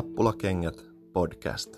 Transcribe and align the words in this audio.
Nappulakengät 0.00 0.74
podcast. 1.12 1.76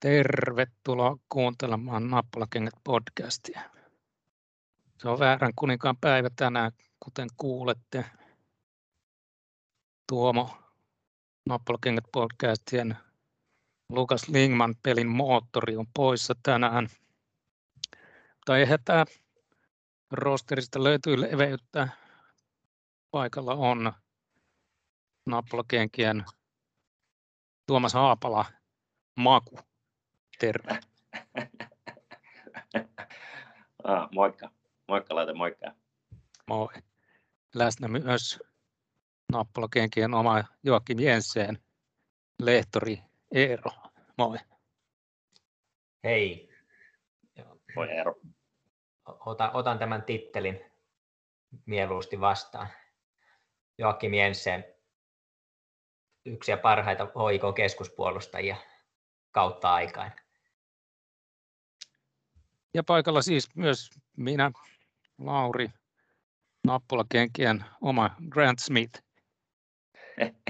Tervetuloa 0.00 1.16
kuuntelemaan 1.28 2.10
Nappulakengät 2.10 2.74
podcastia. 2.84 3.60
Se 4.98 5.08
on 5.08 5.18
väärän 5.18 5.52
kuninkaan 5.56 5.96
päivä 5.96 6.28
tänään, 6.36 6.72
kuten 7.00 7.28
kuulette. 7.36 8.04
Tuomo 10.08 10.50
Nappulakengät 11.48 12.04
podcastien 12.12 12.96
Lukas 13.88 14.28
Lingman 14.28 14.74
pelin 14.82 15.08
moottori 15.08 15.76
on 15.76 15.86
poissa 15.94 16.34
tänään. 16.42 16.88
Mutta 18.34 18.58
eihän 18.58 18.78
tämä 18.84 19.04
rosterista 20.10 20.84
löytyy 20.84 21.20
leveyttä. 21.20 21.88
Paikalla 23.10 23.54
on 23.54 23.92
nappulakenkien 25.26 26.24
Tuomas 27.66 27.94
Haapala, 27.94 28.44
Maku. 29.16 29.58
Terve. 30.38 30.68
ah, 33.84 34.08
moikka. 34.12 34.50
Moikka, 34.88 35.14
laita 35.14 35.34
moikka. 35.34 35.72
Moi. 36.46 36.68
Läsnä 37.54 37.88
myös 37.88 38.42
nappulakenkien 39.32 40.14
oma 40.14 40.44
Joakim 40.62 41.00
Jensen, 41.00 41.58
lehtori 42.38 43.02
Eero. 43.34 43.70
Moi. 44.18 44.38
Hei. 46.04 46.48
Moi 47.76 47.90
Eero. 47.90 48.14
Otan, 49.06 49.50
otan 49.54 49.78
tämän 49.78 50.02
tittelin 50.02 50.60
mieluusti 51.66 52.20
vastaan. 52.20 52.68
Joakim 53.78 54.14
Jensen, 54.14 54.64
yksi 56.24 56.50
ja 56.50 56.56
parhaita 56.56 57.04
HIK-keskuspuolustajia 57.04 58.56
kautta 59.30 59.74
aikaan. 59.74 60.12
Ja 62.74 62.82
paikalla 62.84 63.22
siis 63.22 63.56
myös 63.56 63.90
minä, 64.16 64.50
Lauri, 65.18 65.68
nappulakenkien 66.66 67.64
oma 67.80 68.10
Grant 68.30 68.58
Smith. 68.58 69.02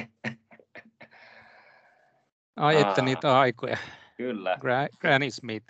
Ai 2.56 2.80
että 2.80 3.02
niitä 3.02 3.38
aikoja. 3.38 3.76
Kyllä. 4.16 4.54
Gra- 4.54 4.96
Granny 5.00 5.30
Smith. 5.30 5.66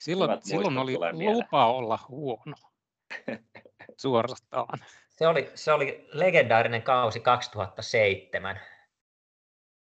Silloin, 0.00 0.30
Hyvät 0.30 0.44
silloin 0.44 0.78
oli 0.78 0.98
lupa 1.12 1.66
olla 1.66 1.98
huono. 2.08 2.56
Suorastaan. 3.96 4.78
Se 5.08 5.26
oli, 5.26 5.50
se 5.54 5.72
oli 5.72 6.08
legendaarinen 6.12 6.82
kausi 6.82 7.20
2007. 7.20 8.60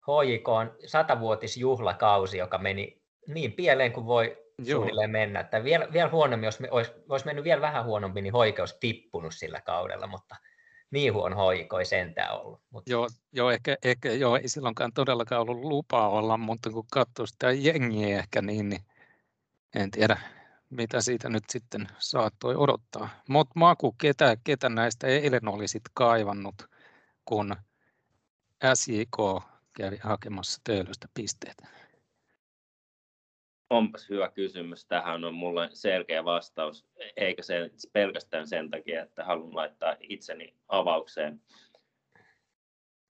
HJK 0.02 0.48
on 0.48 0.74
satavuotisjuhlakausi, 0.86 2.38
joka 2.38 2.58
meni 2.58 3.02
niin 3.26 3.52
pieleen 3.52 3.92
kuin 3.92 4.06
voi 4.06 4.38
Joo. 4.58 4.76
suunnilleen 4.76 5.10
mennä. 5.10 5.40
Että 5.40 5.64
vielä, 5.64 5.88
vielä 5.92 6.10
huonommin, 6.10 6.46
jos 6.46 6.60
me 6.60 6.68
olisi, 6.70 6.92
olisi 7.08 7.26
mennyt 7.26 7.44
vielä 7.44 7.60
vähän 7.60 7.84
huonommin, 7.84 8.24
niin 8.24 8.34
HJK 8.34 8.58
olisi 8.58 8.76
tippunut 8.80 9.34
sillä 9.34 9.60
kaudella, 9.60 10.06
mutta 10.06 10.36
niin 10.90 11.14
huono 11.14 11.36
HJK 11.36 11.72
ei 11.78 11.84
sentään 11.84 12.40
ollut. 12.40 12.60
Mutta 12.70 12.90
Joo, 12.90 13.08
joo 13.32 13.50
ehkä, 13.50 13.76
ehkä 13.82 14.12
joo, 14.12 14.36
ei 14.36 14.48
silloinkaan 14.48 14.92
todellakaan 14.92 15.42
ollut 15.42 15.60
lupaa 15.60 16.08
olla, 16.08 16.36
mutta 16.36 16.70
kun 16.70 16.84
katsoo 16.92 17.26
sitä 17.26 17.52
jengiä 17.52 18.18
ehkä 18.18 18.42
niin, 18.42 18.68
niin 18.68 18.82
en 19.74 19.90
tiedä, 19.90 20.16
mitä 20.70 21.00
siitä 21.00 21.28
nyt 21.28 21.44
sitten 21.50 21.88
saattoi 21.98 22.56
odottaa. 22.56 23.08
Mutta 23.28 23.52
Maku, 23.54 23.92
ketä, 23.92 24.36
ketä 24.44 24.68
näistä 24.68 25.06
eilen 25.06 25.48
olisit 25.48 25.82
kaivannut, 25.94 26.54
kun 27.24 27.56
SJK 28.74 29.42
kävi 29.72 29.98
hakemassa 30.02 30.60
Töölöstä 30.64 31.08
pisteitä? 31.14 31.66
Onpas 33.70 34.08
hyvä 34.08 34.30
kysymys. 34.30 34.86
Tähän 34.86 35.24
on 35.24 35.34
mulle 35.34 35.68
selkeä 35.72 36.24
vastaus, 36.24 36.86
eikä 37.16 37.42
se 37.42 37.70
pelkästään 37.92 38.48
sen 38.48 38.70
takia, 38.70 39.02
että 39.02 39.24
haluan 39.24 39.56
laittaa 39.56 39.96
itseni 40.00 40.56
avaukseen. 40.68 41.40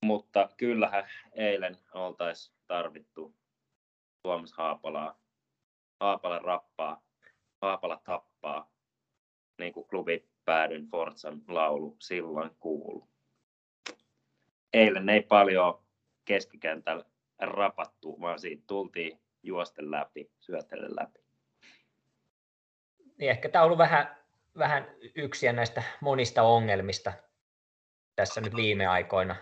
Mutta 0.05 0.49
kyllähän 0.57 1.09
eilen 1.33 1.79
oltaisiin 1.95 2.57
tarvittu 2.67 3.35
Tuomas 4.23 4.53
Haapalaa. 4.53 5.21
Haapala 6.01 6.39
rappaa, 6.39 7.03
Haapala 7.63 8.01
tappaa, 8.05 8.73
niin 9.59 9.73
kuin 9.73 9.89
klubi 9.89 10.29
päädyn 10.45 10.87
Forzan 10.87 11.43
laulu 11.49 11.97
silloin 11.99 12.51
kuulu. 12.61 13.09
Eilen 14.73 15.09
ei 15.09 15.23
paljon 15.23 15.85
keskikentällä 16.25 17.05
rapattu, 17.41 18.21
vaan 18.21 18.39
siitä 18.39 18.63
tultiin 18.67 19.21
juosten 19.43 19.91
läpi, 19.91 20.31
syötellen 20.41 20.97
läpi. 20.97 21.21
niin 23.19 23.31
ehkä 23.31 23.49
tämä 23.49 23.63
on 23.63 23.67
ollut 23.67 23.79
vähän, 23.79 24.17
vähän 24.59 24.97
yksiä 25.15 25.53
näistä 25.53 25.83
monista 26.01 26.43
ongelmista 26.43 27.13
tässä 28.17 28.41
nyt 28.41 28.57
viime 28.57 28.87
aikoina. 28.87 29.37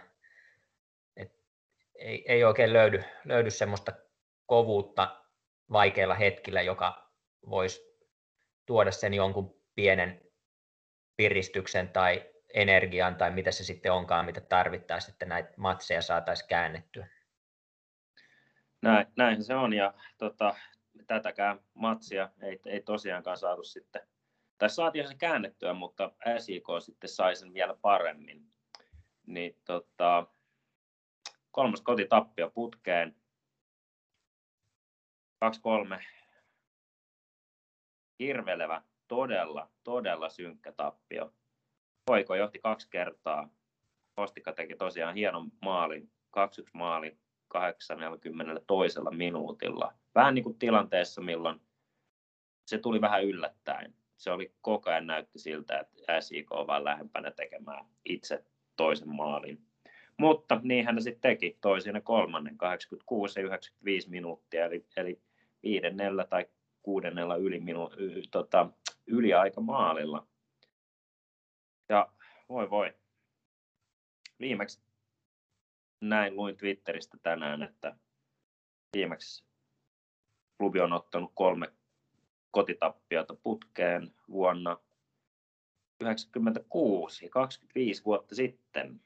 Et 1.17 1.33
ei, 1.95 2.25
ei 2.29 2.45
oikein 2.45 2.73
löydy, 2.73 3.05
löydy 3.25 3.51
semmoista 3.51 3.93
kovuutta 4.47 5.25
vaikeilla 5.73 6.15
hetkillä, 6.15 6.63
joka 6.63 7.13
voisi 7.51 7.99
tuoda 8.67 8.91
sen 8.91 9.15
jonkun 9.15 9.61
pienen 9.75 10.31
piristyksen 11.17 11.89
tai 11.89 12.30
energian 12.55 13.17
tai 13.17 13.31
mitä 13.31 13.53
se 13.53 13.65
sitten 13.65 13.93
onkaan, 13.93 14.25
mitä 14.25 14.41
tarvittaisiin, 14.41 15.13
että 15.13 15.27
näitä 15.27 15.53
matseja 15.57 16.03
saataisiin 16.03 16.49
käännettyä. 16.49 17.07
Näin, 18.83 19.07
näinhän 19.17 19.45
se 19.45 19.55
on 19.55 19.73
ja 19.73 19.95
tota, 20.19 20.55
tätäkään 21.07 21.61
matsia 21.75 22.31
ei, 22.43 22.61
ei 22.67 22.81
tosiaankaan 22.81 23.37
saatu 23.37 23.65
sitten, 23.65 24.03
tai 24.59 24.71
saatiin 24.71 25.09
se 25.09 25.15
käännettyä, 25.15 25.73
mutta 25.73 26.13
SIK 26.39 26.67
sitten 26.81 27.11
sai 27.11 27.37
sen 27.37 27.55
vielä 27.55 27.77
paremmin. 27.83 28.47
Niin 29.27 29.57
tota, 29.65 30.27
kolmas 31.51 31.81
kotitappio 31.81 32.51
putkeen, 32.51 33.17
2-3, 35.97 36.03
hirvelevä, 38.19 38.83
todella, 39.09 39.71
todella 39.85 40.29
synkkä 40.29 40.73
tappio. 40.73 41.35
Poiko 42.07 42.35
johti 42.35 42.59
kaksi 42.59 42.89
kertaa. 42.91 43.49
Postikka 44.15 44.53
teki 44.53 44.77
tosiaan 44.77 45.15
hienon 45.15 45.53
maalin, 45.63 46.11
2-1 46.37 46.71
maali 46.75 47.17
80 47.49 48.63
toisella 48.67 49.11
minuutilla. 49.11 49.93
Vähän 50.15 50.35
niin 50.35 50.45
kuin 50.45 50.59
tilanteessa, 50.59 51.21
milloin 51.21 51.61
se 52.67 52.79
tuli 52.79 53.01
vähän 53.01 53.25
yllättäen. 53.25 53.95
Se 54.17 54.31
oli 54.31 54.53
koko 54.61 54.91
ajan 54.91 55.07
näytti 55.07 55.39
siltä, 55.39 55.79
että 55.79 56.21
SIK 56.21 56.53
on 56.53 56.67
vaan 56.67 56.85
lähempänä 56.85 57.31
tekemään 57.31 57.85
itse 58.05 58.45
toisen 58.77 59.09
maalin. 59.09 59.59
Mutta 60.17 60.61
niin 60.63 60.85
hän 60.85 61.03
sitten 61.03 61.21
teki 61.21 61.59
toisen 61.61 61.95
ja 61.95 62.01
kolmannen, 62.01 62.59
86 62.59 63.41
ja 63.41 63.47
95 63.47 64.11
minuuttia, 64.11 64.65
eli, 64.65 64.87
eli 64.97 65.21
viidennellä 65.63 66.25
tai 66.25 66.47
kuudennella 66.83 67.37
yli, 67.37 67.61
minu, 67.61 67.91
y, 67.97 68.23
tota, 68.31 68.71
yliaika 69.07 69.61
maalilla. 69.61 70.27
Ja 71.91 72.13
voi 72.49 72.71
voi. 72.71 72.95
Viimeksi 74.41 74.81
näin 76.01 76.37
luin 76.37 76.57
Twitteristä 76.57 77.19
tänään, 77.23 77.63
että 77.63 77.97
viimeksi 78.97 79.45
klubi 80.59 80.81
on 80.81 80.93
ottanut 80.93 81.33
kolme 81.35 81.73
kotitappiota 82.51 83.35
putkeen 83.35 84.15
vuonna 84.31 84.71
1996, 85.99 87.29
25 87.29 88.05
vuotta 88.05 88.35
sitten. 88.35 89.01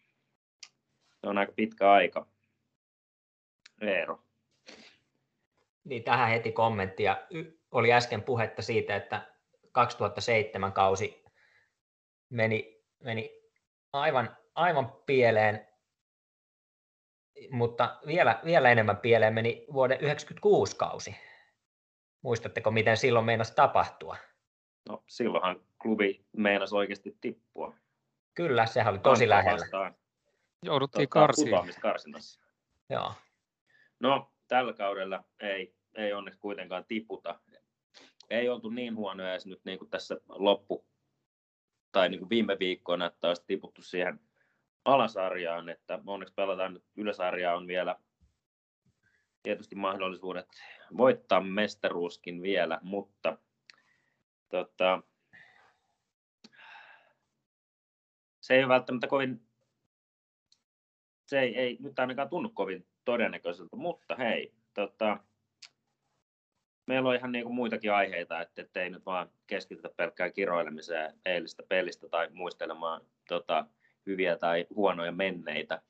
Se 1.21 1.29
on 1.29 1.39
aika 1.39 1.53
pitkä 1.53 1.93
aika. 1.93 2.27
Eero. 3.81 4.23
Niin 5.85 6.03
tähän 6.03 6.29
heti 6.29 6.53
kommenttia. 6.53 7.17
Oli 7.73 7.93
äsken 7.93 8.23
puhetta 8.23 8.63
siitä, 8.63 8.97
että 8.97 9.35
2007 9.73 10.73
kausi 10.73 11.24
meni, 12.31 12.83
meni 13.01 13.41
aivan, 13.93 14.37
aivan 14.55 14.93
pieleen, 15.07 15.69
mutta 17.51 18.01
vielä, 18.07 18.41
vielä 18.45 18.71
enemmän 18.71 18.97
pieleen 18.97 19.35
meni 19.35 19.67
vuoden 19.73 19.99
1996 19.99 20.77
kausi. 20.77 21.17
Muistatteko, 22.23 22.71
miten 22.71 22.97
silloin 22.97 23.25
meinasi 23.25 23.55
tapahtua? 23.55 24.17
No 24.89 25.03
silloinhan 25.09 25.61
klubi 25.83 26.27
meinasi 26.37 26.75
oikeasti 26.75 27.19
tippua. 27.21 27.75
Kyllä, 28.35 28.67
sehän 28.67 28.93
oli 28.95 28.99
tosi 28.99 29.25
Kantaa 29.25 29.39
lähellä. 29.39 29.61
vastaan, 29.61 29.97
Jouduttiin 30.63 31.09
tota, 31.09 31.21
karsiin. 31.21 31.55
Joo. 32.91 33.13
No, 34.01 34.33
tällä 34.49 34.73
kaudella 34.73 35.25
ei, 35.41 35.75
ei 35.95 36.13
onneksi 36.13 36.41
kuitenkaan 36.41 36.85
tiputa. 36.85 37.41
Ei 38.31 38.49
oltu 38.49 38.71
niin 38.71 38.97
huonoja 38.97 39.31
edes 39.31 39.47
nyt 39.47 39.61
niin 39.65 39.79
kuin 39.79 39.91
tässä 39.91 40.17
loppu, 40.29 40.87
tai 41.95 42.09
niin 42.09 42.19
kuin 42.19 42.31
viime 42.31 42.57
viikkoina, 42.59 43.07
että 43.07 43.29
olisi 43.29 43.45
tiputtu 43.47 43.83
siihen 43.83 44.21
alasarjaan, 44.85 45.69
että 45.69 45.99
onneksi 46.07 46.35
pelataan 46.35 46.75
nyt 46.75 46.85
yläsarjaa 46.97 47.57
on 47.57 47.67
vielä 47.67 47.97
tietysti 49.43 49.75
mahdollisuudet 49.75 50.49
voittaa 50.97 51.41
mestaruuskin 51.41 52.43
vielä, 52.43 52.79
mutta 52.83 53.39
tota, 54.49 55.03
se 58.41 58.55
ei 58.55 58.69
välttämättä 58.69 59.07
kovin, 59.07 59.47
se 61.27 61.41
ei, 61.41 61.59
ei 61.59 61.77
nyt 61.81 61.99
ainakaan 61.99 62.29
tunnu 62.29 62.49
kovin 62.49 62.87
todennäköiseltä, 63.05 63.77
mutta 63.77 64.17
hei, 64.17 64.55
tota, 64.75 65.19
meillä 66.87 67.09
on 67.09 67.17
ihan 67.17 67.33
niin 67.33 67.45
kuin 67.45 67.55
muitakin 67.55 67.93
aiheita, 67.93 68.41
että, 68.41 68.63
että 68.63 68.83
ei 68.83 68.91
nyt 68.91 69.07
vaan 69.07 69.31
keskitytä 69.47 69.89
pelkkään 69.97 70.33
kiroilemiseen 70.33 71.15
eilistä 71.25 71.63
pelistä 71.69 72.09
tai 72.09 72.29
muistelemaan 72.33 73.01
tota, 73.29 73.67
hyviä 74.07 74.37
tai 74.37 74.67
huonoja 74.75 75.13
menneitä. 75.13 75.83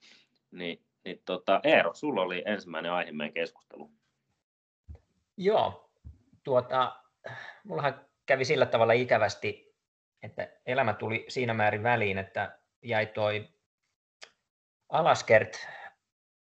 Niin, 0.51 0.83
niin 1.05 1.23
tota, 1.25 1.61
Eero, 1.65 1.95
sulla 1.95 2.23
oli 2.23 2.43
ensimmäinen 2.47 2.93
aihe 2.93 3.13
meidän 3.13 3.35
keskustelu. 3.35 3.91
Joo, 5.37 5.91
tuota, 6.45 6.97
mullahan 7.65 8.01
kävi 8.27 8.45
sillä 8.45 8.67
tavalla 8.67 8.93
ikävästi, 8.93 9.75
että 10.23 10.49
elämä 10.67 10.95
tuli 10.95 11.25
siinä 11.29 11.55
määrin 11.55 11.83
väliin, 11.83 12.19
että 12.19 12.59
jäi 12.83 13.07
toi 13.07 13.49
Alaskert 14.89 15.69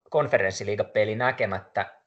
konferenssiliigapeli 0.10 1.16
näkemättä. 1.16 2.00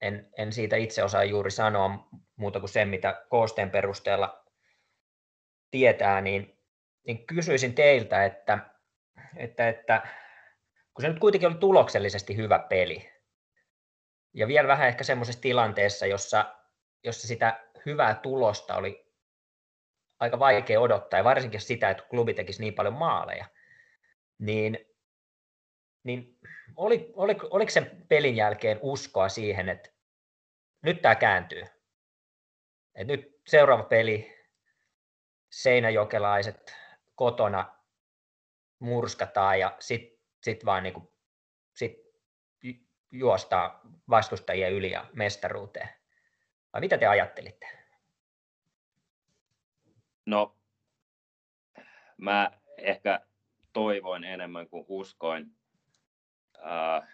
En, 0.00 0.30
en 0.36 0.52
siitä 0.52 0.76
itse 0.76 1.04
osaa 1.04 1.24
juuri 1.24 1.50
sanoa 1.50 2.08
muuta 2.36 2.60
kuin 2.60 2.70
sen, 2.70 2.88
mitä 2.88 3.26
koosteen 3.28 3.70
perusteella 3.70 4.44
tietää, 5.70 6.20
niin, 6.20 6.58
niin 7.06 7.26
kysyisin 7.26 7.74
teiltä, 7.74 8.24
että, 8.24 8.58
että, 9.36 9.68
että 9.68 10.02
kun 10.94 11.02
se 11.02 11.08
nyt 11.08 11.18
kuitenkin 11.18 11.48
oli 11.48 11.58
tuloksellisesti 11.58 12.36
hyvä 12.36 12.58
peli, 12.58 13.10
ja 14.34 14.48
vielä 14.48 14.68
vähän 14.68 14.88
ehkä 14.88 15.04
semmoisessa 15.04 15.40
tilanteessa, 15.40 16.06
jossa, 16.06 16.54
jossa 17.04 17.28
sitä 17.28 17.60
hyvää 17.86 18.14
tulosta 18.14 18.76
oli 18.76 19.12
aika 20.20 20.38
vaikea 20.38 20.80
odottaa, 20.80 21.20
ja 21.20 21.24
varsinkin 21.24 21.60
sitä, 21.60 21.90
että 21.90 22.02
klubi 22.10 22.34
tekisi 22.34 22.60
niin 22.60 22.74
paljon 22.74 22.94
maaleja, 22.94 23.46
niin, 24.38 24.89
niin 26.04 26.38
oli, 26.76 27.12
oli, 27.16 27.36
oliko 27.50 27.70
sen 27.70 28.06
pelin 28.08 28.36
jälkeen 28.36 28.78
uskoa 28.82 29.28
siihen, 29.28 29.68
että 29.68 29.90
nyt 30.82 31.02
tämä 31.02 31.14
kääntyy? 31.14 31.64
Et 32.94 33.06
nyt 33.06 33.40
seuraava 33.46 33.82
peli, 33.82 34.34
seinäjokelaiset 35.50 36.76
kotona 37.14 37.74
murskataan 38.78 39.60
ja 39.60 39.76
sitten 39.80 40.18
sit 40.42 40.64
vaan 40.64 40.82
niinku, 40.82 41.12
sit 41.74 42.10
juostaa 43.10 43.80
vastustajia 44.10 44.68
yli 44.68 44.90
ja 44.90 45.06
mestaruuteen. 45.12 45.88
Vai 46.72 46.80
mitä 46.80 46.98
te 46.98 47.06
ajattelitte? 47.06 47.66
No, 50.26 50.56
mä 52.16 52.50
ehkä 52.78 53.20
toivoin 53.72 54.24
enemmän 54.24 54.68
kuin 54.68 54.84
uskoin. 54.88 55.59
Äh, 56.64 57.08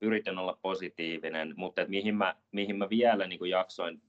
yritin 0.00 0.38
olla 0.38 0.58
positiivinen, 0.62 1.54
mutta 1.56 1.84
mihin, 1.88 2.14
mä, 2.14 2.36
mihin 2.52 2.76
mä 2.76 2.90
vielä 2.90 3.26
niin 3.26 3.38
kuin 3.38 3.50
jaksoin, 3.50 4.02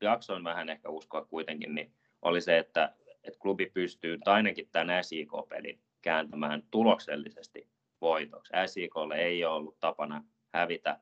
jaksoin 0.00 0.44
vähän 0.44 0.68
ehkä 0.68 0.88
uskoa 0.88 1.24
kuitenkin, 1.24 1.74
niin 1.74 1.94
oli 2.22 2.40
se, 2.40 2.58
että, 2.58 2.94
että 3.24 3.38
klubi 3.38 3.66
pystyy, 3.66 4.18
ainakin 4.24 4.68
tämän 4.72 5.04
SIK-pelin, 5.04 5.80
kääntämään 6.02 6.62
tuloksellisesti 6.70 7.68
voitoksi. 8.00 8.52
SIKlle 8.66 9.14
ei 9.14 9.44
ole 9.44 9.54
ollut 9.54 9.80
tapana 9.80 10.24
hävitä 10.52 11.00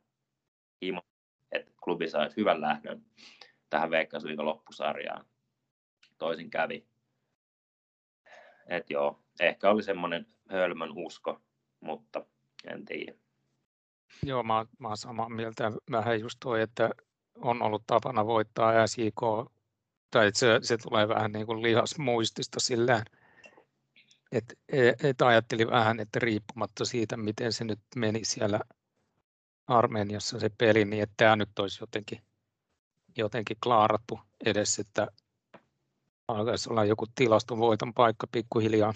ilman, 0.81 1.03
että 1.53 1.73
klubi 1.85 2.09
saisi 2.09 2.37
hyvän 2.37 2.61
lähdön 2.61 3.05
tähän 3.71 3.91
Veikkausliigan 3.91 4.47
loppusarjaan. 4.47 5.25
Toisin 6.19 6.51
kävi. 6.51 6.87
Et 8.67 8.91
joo, 8.91 9.23
ehkä 9.41 9.71
oli 9.71 9.83
semmoinen 9.83 10.27
hölmön 10.51 10.91
usko, 10.95 11.41
mutta 11.81 12.27
en 12.65 12.85
tiedä. 12.85 13.15
Joo, 14.23 14.43
mä, 14.43 14.67
mä 14.79 14.89
olen 14.89 14.97
samaa 14.97 15.29
mieltä. 15.29 15.73
Vähän 15.91 16.21
just 16.21 16.37
toi, 16.41 16.63
että 16.63 16.91
on 17.35 17.63
ollut 17.63 17.87
tapana 17.87 18.27
voittaa 18.27 18.87
SIK, 18.87 19.21
tai 20.11 20.31
se, 20.35 20.59
se 20.63 20.77
tulee 20.79 21.09
vähän 21.09 21.33
niin 21.33 21.47
kuin 21.47 21.63
lihasmuistista 21.63 22.61
sillä 22.61 23.05
että 24.33 24.55
et 25.03 25.23
ajattelin 25.23 25.71
vähän, 25.71 26.01
että 26.01 26.19
riippumatta 26.19 26.85
siitä, 26.85 27.17
miten 27.17 27.53
se 27.53 27.65
nyt 27.65 27.81
meni 27.97 28.25
siellä 28.25 28.61
Armeniassa 29.67 30.41
se 30.41 30.51
peli, 30.59 30.85
niin 30.85 31.03
että 31.03 31.15
tämä 31.17 31.37
nyt 31.37 31.59
olisi 31.59 31.83
jotenkin, 31.83 32.23
jotenkin 33.17 33.57
klaarattu 33.63 34.21
edes, 34.45 34.79
että 34.79 35.09
alkaisi 36.29 36.71
olla 36.71 36.85
joku 36.85 37.07
tilastovoiton 37.15 37.95
paikka 37.95 38.27
pikkuhiljaa. 38.33 38.95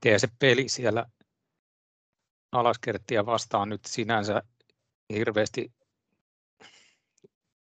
Tee 0.00 0.18
se 0.18 0.28
peli 0.38 0.68
siellä 0.68 1.06
alaskerttiä 2.52 3.26
vastaan 3.26 3.68
nyt 3.68 3.84
sinänsä 3.84 4.42
hirveästi, 5.12 5.72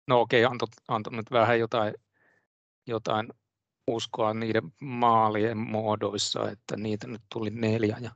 no 0.07 0.21
okei, 0.21 0.45
antoi, 0.45 0.67
antoi 0.87 1.15
nyt 1.15 1.31
vähän 1.31 1.59
jotain, 1.59 1.93
jotain 2.87 3.27
uskoa 3.87 4.33
niiden 4.33 4.73
maalien 4.81 5.57
muodoissa, 5.57 6.49
että 6.49 6.77
niitä 6.77 7.07
nyt 7.07 7.21
tuli 7.33 7.49
neljä 7.49 7.97
ja 8.01 8.11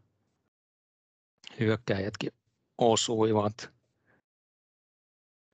hyökkäjätkin 1.59 2.31
osuivat. 2.77 3.75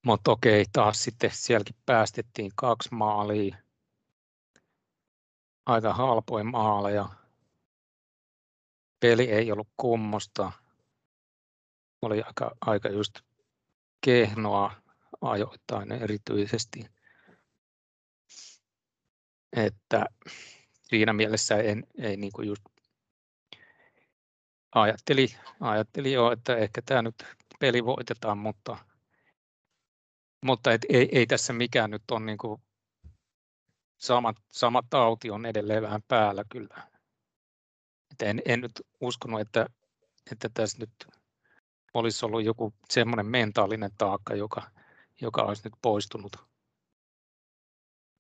Mutta 0.05 0.31
okei, 0.31 0.65
taas 0.73 1.03
sitten 1.03 1.31
sielläkin 1.33 1.75
päästettiin 1.85 2.51
kaksi 2.55 2.89
maalia. 2.91 3.57
Aika 5.65 5.93
halpoja 5.93 6.43
maaleja. 6.43 7.09
Peli 8.99 9.23
ei 9.23 9.51
ollut 9.51 9.69
kummosta. 9.77 10.51
Oli 12.01 12.21
aika, 12.21 12.51
aika 12.61 12.89
just 12.89 13.19
kehnoa 14.05 14.81
ajoittain 15.21 15.91
erityisesti. 15.91 16.85
Että 19.53 20.05
siinä 20.83 21.13
mielessä 21.13 21.57
en, 21.57 21.83
ei 21.97 22.17
niin 22.17 22.31
kuin 22.31 22.47
just 22.47 22.63
ajatteli, 24.75 25.27
ajatteli 25.59 26.13
jo, 26.13 26.31
että 26.31 26.55
ehkä 26.55 26.81
tämä 26.85 27.01
nyt 27.01 27.23
peli 27.59 27.85
voitetaan, 27.85 28.37
mutta, 28.37 28.77
mutta 30.45 30.73
et 30.73 30.85
ei, 30.89 31.09
ei 31.11 31.27
tässä 31.27 31.53
mikään 31.53 31.91
nyt 31.91 32.11
on 32.11 32.25
niin 32.25 32.37
kuin 32.37 32.61
sama, 33.97 34.33
sama 34.49 34.83
tauti 34.89 35.29
on 35.29 35.45
edelleen 35.45 35.83
vähän 35.83 36.01
päällä 36.07 36.43
kyllä. 36.49 36.87
Et 38.11 38.21
en, 38.21 38.41
en 38.45 38.61
nyt 38.61 38.81
uskonut, 39.01 39.41
että, 39.41 39.65
että 40.31 40.49
tässä 40.53 40.77
nyt 40.79 41.20
olisi 41.93 42.25
ollut 42.25 42.43
joku 42.43 42.73
semmoinen 42.89 43.25
mentaalinen 43.25 43.91
taakka, 43.97 44.35
joka, 44.35 44.71
joka 45.21 45.41
olisi 45.41 45.61
nyt 45.63 45.73
poistunut. 45.81 46.31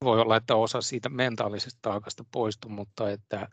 Voi 0.03 0.21
olla, 0.21 0.35
että 0.35 0.55
osa 0.55 0.81
siitä 0.81 1.09
mentaalisesta 1.09 1.79
taakasta 1.81 2.25
poistuu, 2.31 2.71
mutta 2.71 3.11
että, 3.11 3.49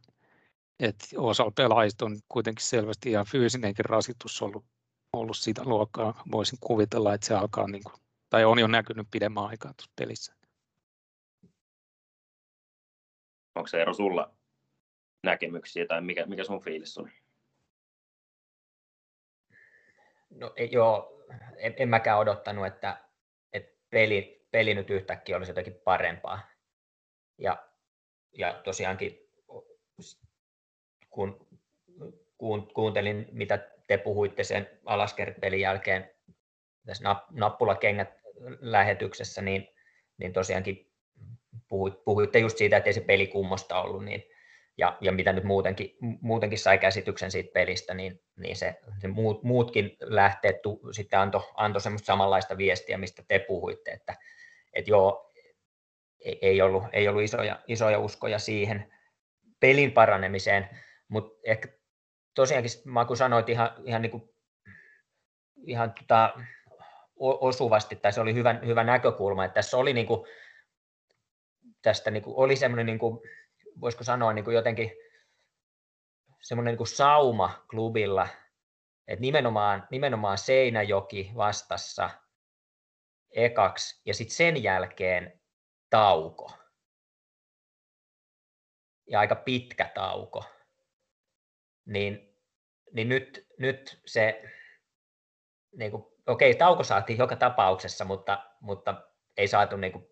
että 0.80 1.06
osalla 1.16 1.52
pelaajista 1.56 2.04
on 2.04 2.20
kuitenkin 2.28 2.66
selvästi 2.66 3.10
ihan 3.10 3.26
fyysinenkin 3.26 3.84
rasitus 3.84 4.42
ollut, 4.42 4.64
ollut 5.12 5.37
sitä 5.37 5.62
luokkaa. 5.64 6.22
Voisin 6.30 6.58
kuvitella, 6.60 7.14
että 7.14 7.26
se 7.26 7.34
alkaa, 7.34 7.66
niin 7.66 7.84
kuin, 7.84 7.94
tai 8.30 8.44
on 8.44 8.58
jo 8.58 8.66
näkynyt 8.66 9.08
pidemmän 9.10 9.44
aikaa 9.44 9.75
tuossa 9.75 9.92
pelissä. 9.96 10.34
Onko 13.54 13.66
se 13.66 13.82
ero 13.82 13.94
sulla 13.94 14.34
näkemyksiä 15.25 15.87
tai 15.87 16.00
mikä, 16.00 16.26
mikä 16.26 16.44
sun 16.44 16.60
fiilis 16.60 16.98
on? 16.98 17.10
No 20.30 20.52
ei, 20.56 20.68
joo, 20.73 21.25
en, 21.56 21.75
en 21.76 21.88
mäkään 21.88 22.18
odottanut, 22.18 22.66
että, 22.66 22.97
että 23.52 23.73
peli, 23.90 24.47
peli 24.50 24.75
nyt 24.75 24.90
yhtäkkiä 24.90 25.37
olisi 25.37 25.50
jotenkin 25.50 25.80
parempaa. 25.85 26.50
Ja, 27.38 27.68
ja 28.32 28.61
tosiaankin 28.64 29.28
kun, 31.11 31.49
kuuntelin, 32.75 33.28
mitä 33.32 33.58
te 33.87 33.99
puhuitte 33.99 34.44
sen 34.44 34.70
Alaskert-pelin 34.85 35.61
jälkeen 35.61 36.11
tässä 36.87 37.16
nappulakengät 37.30 38.08
lähetyksessä, 38.61 39.42
niin, 39.42 39.68
niin 40.18 40.32
tosiaankin 40.32 40.92
puhuitte 42.04 42.38
just 42.38 42.58
siitä, 42.58 42.76
että 42.76 42.90
ei 42.90 42.94
se 42.94 43.00
peli 43.00 43.26
kummosta 43.26 43.80
ollut, 43.82 44.04
niin, 44.04 44.25
ja, 44.78 44.99
ja 45.00 45.12
mitä 45.12 45.32
nyt 45.32 45.44
muutenkin, 45.44 45.97
muutenkin 46.20 46.58
sai 46.58 46.78
käsityksen 46.78 47.30
siitä 47.30 47.50
pelistä, 47.54 47.94
niin, 47.94 48.23
niin 48.37 48.56
se, 48.56 48.80
se 49.00 49.08
muut, 49.08 49.42
muutkin 49.42 49.97
lähteet 50.00 50.62
tu, 50.62 50.80
sitten 50.92 51.18
antoi 51.18 51.50
anto 51.54 51.80
semmoista 51.80 52.06
samanlaista 52.06 52.56
viestiä, 52.56 52.99
mistä 52.99 53.23
te 53.28 53.38
puhuitte, 53.38 53.90
että, 53.90 54.16
että 54.73 54.90
joo, 54.90 55.32
ei, 56.20 56.38
ei 56.42 56.62
ollut, 56.62 56.85
ei 56.92 57.08
ollut 57.08 57.23
isoja, 57.23 57.61
isoja 57.66 57.99
uskoja 57.99 58.38
siihen 58.38 58.92
pelin 59.61 59.92
paranemiseen, 59.92 60.68
mutta 61.08 61.40
ehkä 61.44 61.68
tosiaankin, 62.35 62.70
mä 62.85 63.04
kun 63.04 63.16
sanoit 63.16 63.49
ihan, 63.49 63.70
ihan, 63.85 64.02
niin 64.02 64.11
kuin, 64.11 64.35
ihan 65.66 65.94
tota, 66.00 66.35
osuvasti, 67.20 67.97
tai 67.97 68.12
se 68.12 68.20
oli 68.20 68.35
hyvä, 68.35 68.61
hyvä 68.66 68.85
näkökulma, 68.85 69.44
että 69.44 69.54
tässä 69.54 69.76
oli 69.76 69.92
niin 69.92 70.06
kuin, 70.06 70.26
tästä 71.82 72.11
niin 72.11 72.23
kuin, 72.23 72.37
oli 72.37 72.56
semmoinen, 72.56 72.87
niin 72.87 72.99
kuin, 72.99 73.20
voisiko 73.80 74.04
sanoa 74.04 74.32
niin 74.32 74.44
kuin 74.44 74.54
jotenkin 74.54 74.92
semmoinen 76.40 76.76
niin 76.76 76.87
sauma 76.87 77.64
klubilla, 77.70 78.28
että 79.08 79.20
nimenomaan, 79.20 79.87
nimenomaan 79.90 80.38
Seinäjoki 80.38 81.32
vastassa 81.37 82.11
ekaksi 83.30 84.02
ja 84.04 84.14
sitten 84.14 84.37
sen 84.37 84.62
jälkeen 84.62 85.40
tauko. 85.90 86.52
Ja 89.11 89.20
aika 89.20 89.35
pitkä 89.35 89.90
tauko. 89.94 90.44
Niin, 91.87 92.37
niin 92.92 93.08
nyt, 93.08 93.47
nyt 93.58 94.00
se, 94.06 94.42
niin 95.76 95.90
kuin, 95.90 96.04
okei, 96.26 96.54
tauko 96.54 96.85
saatiin 96.85 97.18
joka 97.18 97.37
tapauksessa, 97.37 98.04
mutta, 98.04 98.44
mutta 98.61 99.11
ei 99.37 99.49
saatu 99.49 99.76
niin 99.76 99.92
kuin, 99.92 100.06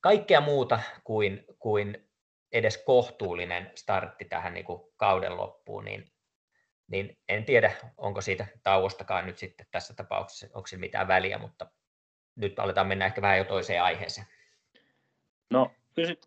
kaikkea 0.00 0.40
muuta 0.40 0.80
kuin, 1.04 1.44
kuin 1.58 2.09
edes 2.52 2.78
kohtuullinen 2.78 3.70
startti 3.74 4.24
tähän 4.24 4.54
niin 4.54 4.64
kuin 4.64 4.92
kauden 4.96 5.36
loppuun, 5.36 5.84
niin, 5.84 6.12
niin 6.88 7.18
en 7.28 7.44
tiedä, 7.44 7.72
onko 7.96 8.20
siitä 8.20 8.46
tauostakaan 8.62 9.26
nyt 9.26 9.38
sitten 9.38 9.66
tässä 9.70 9.94
tapauksessa, 9.94 10.46
onko 10.54 10.66
sillä 10.66 10.80
mitään 10.80 11.08
väliä, 11.08 11.38
mutta 11.38 11.66
nyt 12.36 12.58
aletaan 12.58 12.86
mennä 12.86 13.06
ehkä 13.06 13.22
vähän 13.22 13.38
jo 13.38 13.44
toiseen 13.44 13.82
aiheeseen. 13.82 14.26
No, 15.50 15.70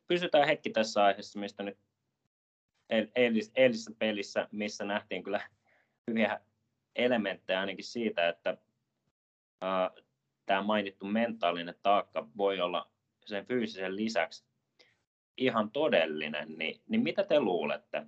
pysytään 0.08 0.48
hetki 0.48 0.70
tässä 0.70 1.04
aiheessa, 1.04 1.40
mistä 1.40 1.64
nyt 1.64 1.78
eilisessä 3.56 3.92
pelissä, 4.00 4.48
missä 4.52 4.86
nähtiin 4.86 5.24
kyllä 5.24 5.50
hyviä 6.08 6.40
elementtejä 6.96 7.60
ainakin 7.60 7.86
siitä, 7.86 8.30
että 8.30 8.58
uh, 9.62 10.04
tämä 10.46 10.62
mainittu 10.62 11.06
mentaalinen 11.06 11.76
taakka 11.82 12.28
voi 12.38 12.62
olla 12.62 12.92
sen 13.26 13.46
fyysisen 13.46 13.96
lisäksi 13.96 14.46
ihan 15.38 15.72
todellinen, 15.72 16.58
niin, 16.58 16.82
niin 16.88 17.04
mitä 17.04 17.24
te 17.24 17.40
luulette 17.40 18.06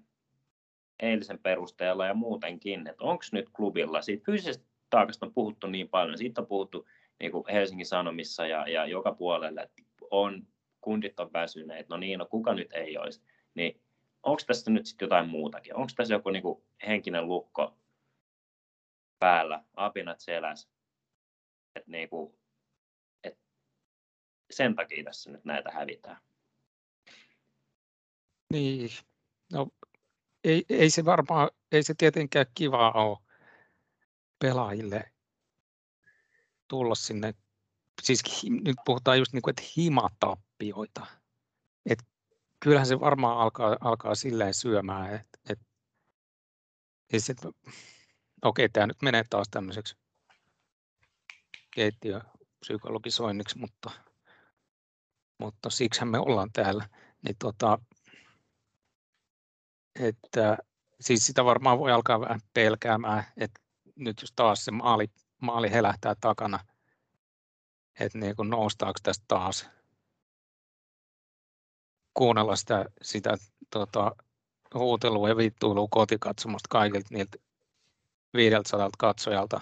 eilisen 0.99 1.39
perusteella 1.39 2.05
ja 2.05 2.13
muutenkin, 2.13 2.87
että 2.87 3.03
onko 3.03 3.23
nyt 3.31 3.49
klubilla, 3.49 4.01
siitä 4.01 4.25
fyysisestä 4.25 4.65
taakasta 4.89 5.25
on 5.25 5.33
puhuttu 5.33 5.67
niin 5.67 5.89
paljon, 5.89 6.17
siitä 6.17 6.41
on 6.41 6.47
puhuttu 6.47 6.87
niin 7.19 7.31
kuin 7.31 7.43
Helsingin 7.51 7.85
Sanomissa 7.85 8.47
ja, 8.47 8.67
ja 8.67 8.85
joka 8.85 9.13
puolella, 9.13 9.61
että 9.61 9.81
on, 10.11 10.47
kundit 10.81 11.19
on 11.19 11.33
väsyneet, 11.33 11.89
no 11.89 11.97
niin, 11.97 12.19
no 12.19 12.25
kuka 12.25 12.53
nyt 12.53 12.73
ei 12.73 12.97
olisi, 12.97 13.21
niin 13.55 13.81
onko 14.23 14.41
tässä 14.47 14.71
nyt 14.71 14.85
sitten 14.85 15.05
jotain 15.05 15.29
muutakin, 15.29 15.75
onko 15.75 15.91
tässä 15.95 16.13
joku 16.13 16.29
niin 16.29 16.43
kuin 16.43 16.63
henkinen 16.87 17.27
lukko 17.27 17.77
päällä, 19.19 19.63
apinat 19.75 20.19
seläs, 20.19 20.69
että 21.75 21.91
niin 21.91 22.09
kuin, 22.09 22.37
et 23.23 23.39
sen 24.51 24.75
takia 24.75 25.03
tässä 25.03 25.31
nyt 25.31 25.45
näitä 25.45 25.71
hävitään. 25.71 26.17
Niin, 28.55 28.89
no 29.53 29.67
ei, 30.43 30.65
ei 30.69 30.89
se 30.89 31.05
varmaan, 31.05 31.49
ei 31.71 31.83
se 31.83 31.93
tietenkään 31.97 32.45
kiva 32.55 32.91
ole 32.91 33.17
pelaajille 34.39 35.11
tulla 36.67 36.95
sinne, 36.95 37.33
siis 38.01 38.21
nyt 38.49 38.75
puhutaan 38.85 39.19
just 39.19 39.33
niin 39.33 39.41
kuin, 39.41 39.51
että 39.51 39.63
himatappioita. 39.77 41.05
Et 41.85 41.99
kyllähän 42.59 42.87
se 42.87 42.99
varmaan 42.99 43.37
alkaa, 43.37 43.77
alkaa 43.81 44.15
silleen 44.15 44.53
syömään, 44.53 45.15
että 45.15 45.39
et, 45.49 45.59
et, 47.13 47.37
okei, 48.41 48.69
tämä 48.69 48.87
nyt 48.87 49.01
menee 49.01 49.23
taas 49.29 49.47
tämmöiseksi 49.51 49.97
keittiöpsykologisoinniksi, 51.71 53.57
mutta, 53.57 53.91
mutta 55.37 55.69
siksihän 55.69 56.07
me 56.07 56.19
ollaan 56.19 56.51
täällä. 56.53 56.89
Niin 57.21 57.35
tota, 57.39 57.79
että 59.99 60.57
siis 61.01 61.25
sitä 61.25 61.45
varmaan 61.45 61.79
voi 61.79 61.91
alkaa 61.91 62.21
vähän 62.21 62.41
pelkäämään, 62.53 63.23
että 63.37 63.61
nyt 63.95 64.21
jos 64.21 64.33
taas 64.35 64.65
se 64.65 64.71
maali, 64.71 65.07
maali 65.41 65.71
helähtää 65.71 66.15
takana, 66.21 66.59
että 67.99 68.17
niin 68.17 68.35
kuin 68.35 68.49
noustaako 68.49 68.99
tästä 69.03 69.25
taas. 69.27 69.69
Kuunnella 72.13 72.55
sitä, 72.55 72.85
sitä 73.01 73.37
tota, 73.69 74.15
huutelua 74.73 75.29
ja 75.29 75.37
vittuilua 75.37 75.87
kotikatsomusta 75.91 76.67
kaikilta 76.69 77.07
niiltä 77.11 77.37
500 78.33 78.89
katsojalta, 78.97 79.61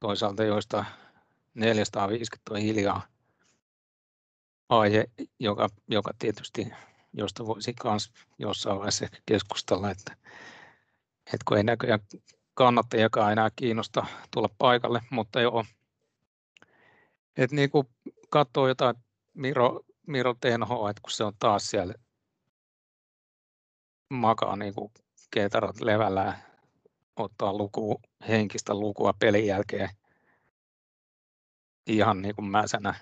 toisaalta 0.00 0.44
joista 0.44 0.84
450 1.54 2.54
on 2.54 2.60
hiljaa. 2.60 3.02
Aihe, 4.68 5.04
joka, 5.38 5.68
joka 5.88 6.10
tietysti 6.18 6.72
josta 7.12 7.46
voisi 7.46 7.74
myös 7.84 8.12
jossain 8.38 8.78
vaiheessa 8.78 9.06
keskustella, 9.26 9.90
että, 9.90 10.16
että 11.26 11.44
kun 11.44 11.56
ei 11.56 11.62
näköjään 11.62 12.00
kannattajakaan 12.54 13.32
enää 13.32 13.50
kiinnosta 13.56 14.06
tulla 14.30 14.48
paikalle, 14.58 15.00
mutta 15.10 15.40
joo, 15.40 15.64
että 17.36 17.56
niin 17.56 17.70
kuin 17.70 17.88
katsoo 18.30 18.68
jotain 18.68 18.96
Miro, 19.34 19.80
Miro 20.06 20.34
Tenho, 20.40 20.88
että 20.88 21.02
kun 21.02 21.10
se 21.10 21.24
on 21.24 21.32
taas 21.38 21.70
siellä 21.70 21.94
makaa 24.08 24.56
niin 24.56 24.74
kuin 24.74 24.92
keetarat 25.30 25.80
levällä 25.80 26.38
ottaa 27.16 27.52
luku, 27.52 28.00
henkistä 28.28 28.74
lukua 28.74 29.12
pelin 29.12 29.46
jälkeen 29.46 29.88
ihan 31.86 32.22
niin 32.22 32.34
kuin 32.34 32.44
mäsänä 32.44 32.94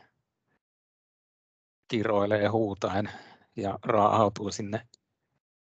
kiroilee 1.88 2.48
huutaen 2.48 3.10
ja 3.58 3.78
raahautuu 3.84 4.50
sinne, 4.50 4.80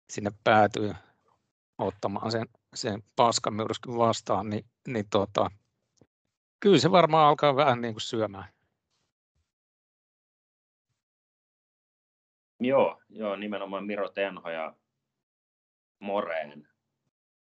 sinne 0.10 0.32
päätyy 0.44 0.94
ottamaan 1.78 2.32
sen, 2.32 2.48
sen 2.74 3.04
paskamyrskyn 3.16 3.98
vastaan, 3.98 4.50
niin, 4.50 4.66
niin 4.88 5.06
tota, 5.10 5.52
kyllä 6.60 6.78
se 6.78 6.92
varmaan 6.92 7.28
alkaa 7.28 7.56
vähän 7.56 7.82
niin 7.82 7.94
kuin 7.94 8.02
syömään. 8.02 8.56
Joo, 12.60 13.02
joo, 13.10 13.36
nimenomaan 13.36 13.86
Miro 13.86 14.10
Tenho 14.10 14.50
ja 14.50 14.76
Moreen. 16.00 16.68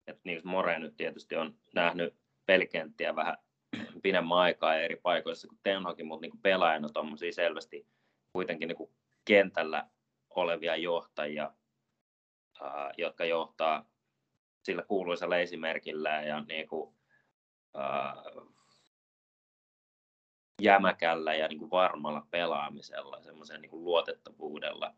Et 0.07 0.19
niin, 0.23 0.41
Moreen 0.43 0.81
nyt 0.81 0.97
tietysti 0.97 1.35
on 1.35 1.57
nähnyt 1.75 2.15
pelikenttiä 2.45 3.15
vähän 3.15 3.37
pidemmän 4.03 4.37
aikaa 4.37 4.75
eri 4.75 4.95
paikoissa 4.95 5.47
kuin 5.47 5.59
Tenhokin, 5.63 6.05
mutta 6.05 6.21
niin 6.21 6.41
pelaajana 6.41 6.89
tuommoisia 6.89 7.33
selvästi 7.33 7.87
kuitenkin 8.33 8.67
niin 8.67 8.77
kuin 8.77 8.91
kentällä 9.25 9.89
olevia 10.35 10.75
johtajia, 10.75 11.53
jotka 12.97 13.25
johtaa 13.25 13.85
sillä 14.63 14.83
kuuluisella 14.83 15.37
esimerkillä 15.37 16.09
ja 16.09 16.41
niin 16.41 16.67
kuin, 16.67 16.95
jämäkällä 20.61 21.33
ja 21.35 21.47
niin 21.47 21.59
kuin 21.59 21.71
varmalla 21.71 22.27
pelaamisella, 22.31 23.21
semmoisen 23.21 23.61
niin 23.61 23.69
kuin 23.69 23.83
luotettavuudella. 23.83 24.93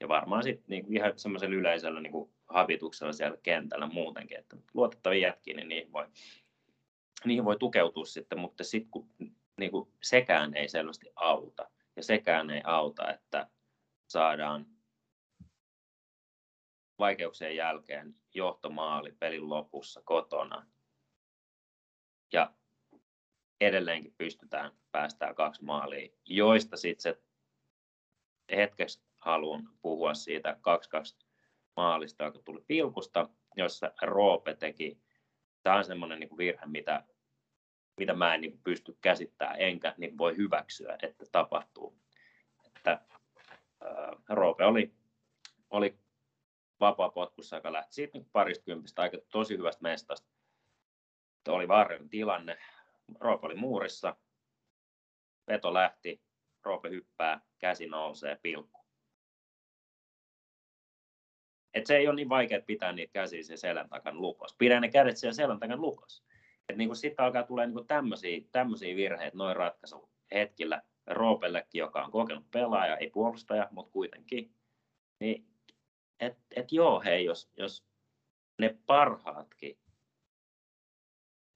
Ja 0.00 0.08
varmaan 0.08 0.42
sitten 0.42 0.64
niin 0.68 0.96
ihan 0.96 1.18
semmoisella 1.18 1.56
yleisellä 1.56 2.00
niin 2.00 2.12
kuin 2.12 2.32
habituksella 2.46 3.12
siellä 3.12 3.38
kentällä 3.42 3.86
muutenkin, 3.86 4.38
että 4.38 4.56
luotettavia 4.74 5.28
jätkiä, 5.28 5.54
niin 5.56 5.68
niihin 5.68 5.92
voi, 5.92 6.06
niihin 7.24 7.44
voi 7.44 7.56
tukeutua 7.56 8.04
sitten, 8.04 8.38
mutta 8.38 8.64
sitten 8.64 8.90
kun 8.90 9.08
niin 9.58 9.70
kuin 9.70 9.92
sekään 10.02 10.54
ei 10.54 10.68
selvästi 10.68 11.06
auta. 11.14 11.70
Ja 11.96 12.02
sekään 12.02 12.50
ei 12.50 12.60
auta, 12.64 13.12
että 13.12 13.48
saadaan 14.08 14.66
vaikeuksien 16.98 17.56
jälkeen 17.56 18.14
johtomaali 18.34 19.12
pelin 19.12 19.48
lopussa 19.48 20.02
kotona. 20.04 20.66
Ja 22.32 22.52
edelleenkin 23.60 24.14
pystytään 24.18 24.72
päästään 24.92 25.34
kaksi 25.34 25.64
maalia, 25.64 26.12
joista 26.24 26.76
sitten 26.76 27.02
se 27.02 27.22
hetkeksi 28.56 29.02
haluan 29.18 29.68
puhua 29.82 30.14
siitä 30.14 30.56
2-2 31.22 31.26
maalista, 31.76 32.24
joka 32.24 32.38
tuli 32.44 32.64
pilkusta, 32.66 33.28
jossa 33.56 33.92
Roope 34.02 34.54
teki. 34.54 34.98
Tämä 35.62 35.76
on 35.76 35.84
semmoinen 35.84 36.20
niin 36.20 36.36
virhe, 36.38 36.66
mitä, 36.66 37.04
mitä 37.96 38.14
mä 38.14 38.34
en 38.34 38.40
niin 38.40 38.60
pysty 38.64 38.98
käsittämään, 39.00 39.56
enkä 39.58 39.94
niin 39.96 40.18
voi 40.18 40.36
hyväksyä, 40.36 40.98
että 41.02 41.24
tapahtuu. 41.32 41.98
Että, 42.66 43.00
ää, 43.80 44.16
Roope 44.28 44.64
oli, 44.64 44.94
oli 45.70 46.01
vapaa 46.82 47.10
potkussa, 47.10 47.56
joka 47.56 47.72
lähti 47.72 47.94
siitä 47.94 48.18
niin 48.18 48.28
pariskympistä 48.32 49.02
aika 49.02 49.18
tosi 49.32 49.56
hyvästä 49.56 49.82
mestasta. 49.82 50.28
Oli 51.48 51.68
vaarallinen 51.68 52.08
tilanne. 52.08 52.58
Roope 53.20 53.46
oli 53.46 53.54
muurissa. 53.54 54.16
Veto 55.48 55.74
lähti. 55.74 56.22
Roope 56.64 56.90
hyppää, 56.90 57.40
käsi 57.58 57.86
nousee, 57.86 58.38
pilkku. 58.42 58.82
et 61.74 61.86
se 61.86 61.96
ei 61.96 62.08
ole 62.08 62.16
niin 62.16 62.28
vaikea 62.28 62.60
pitää 62.66 62.92
niitä 62.92 63.12
käsiä 63.12 63.42
sen 63.42 63.58
selän 63.58 63.88
takana 63.88 64.20
lukos. 64.20 64.54
Pidä 64.58 64.80
ne 64.80 64.88
kädet 64.90 65.16
siellä 65.16 65.34
selän 65.34 65.60
takana 65.60 65.80
lukos. 65.80 66.24
Et 66.68 66.76
niin 66.76 66.96
sitten 66.96 67.24
alkaa 67.24 67.42
tulee 67.42 67.66
niin 67.66 68.48
tämmöisiä 68.52 68.96
virheitä 68.96 69.36
noin 69.36 69.56
ratkaisu 69.56 70.10
hetkillä 70.34 70.82
Roopellekin, 71.06 71.78
joka 71.78 72.04
on 72.04 72.10
kokenut 72.10 72.50
pelaaja, 72.50 72.96
ei 72.96 73.10
puolustaja, 73.10 73.68
mutta 73.70 73.92
kuitenkin. 73.92 74.54
Niin, 75.20 75.46
et, 76.20 76.38
et 76.56 76.72
joo, 76.72 77.00
hei, 77.00 77.24
jos, 77.24 77.50
jos 77.56 77.84
ne 78.58 78.78
parhaatkin 78.86 79.78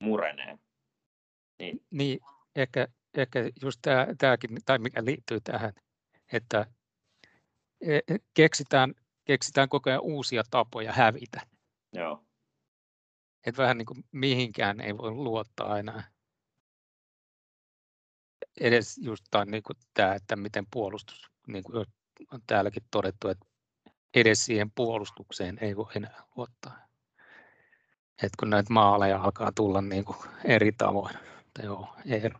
murenee. 0.02 0.58
Niin, 1.58 1.86
niin 1.90 2.20
ehkä, 2.56 2.88
ehkä 3.14 3.40
just 3.62 3.78
tämä, 3.82 4.06
tämäkin, 4.18 4.50
tai 4.66 4.78
mikä 4.78 5.04
liittyy 5.04 5.40
tähän, 5.40 5.72
että 6.32 6.66
e, 7.80 7.96
e, 7.96 8.16
keksitään, 8.34 8.94
keksitään 9.24 9.68
koko 9.68 9.90
ajan 9.90 10.02
uusia 10.02 10.42
tapoja 10.50 10.92
hävitä. 10.92 11.40
Joo. 11.92 12.24
Että 13.46 13.62
vähän 13.62 13.78
niin 13.78 13.86
kuin 13.86 14.04
mihinkään 14.12 14.80
ei 14.80 14.98
voi 14.98 15.10
luottaa 15.10 15.78
enää. 15.78 16.10
Edes 18.60 18.98
just 18.98 19.24
niin 19.46 19.62
kuin 19.62 19.76
tämä, 19.94 20.14
että 20.14 20.36
miten 20.36 20.66
puolustus, 20.72 21.30
niin 21.46 21.64
kuin 21.64 21.86
on 22.32 22.40
täälläkin 22.46 22.82
todettu, 22.90 23.28
että 23.28 23.45
edes 24.16 24.44
siihen 24.44 24.70
puolustukseen 24.70 25.58
ei 25.60 25.76
voi 25.76 25.92
enää 25.96 26.22
luottaa. 26.36 26.86
Et 28.22 28.32
kun 28.38 28.50
näitä 28.50 28.72
maaleja 28.72 29.22
alkaa 29.22 29.52
tulla 29.52 29.80
niin 29.80 30.04
kuin 30.04 30.16
eri 30.44 30.72
tavoin. 30.72 31.14
Joo, 31.62 31.88
Eero. 32.10 32.38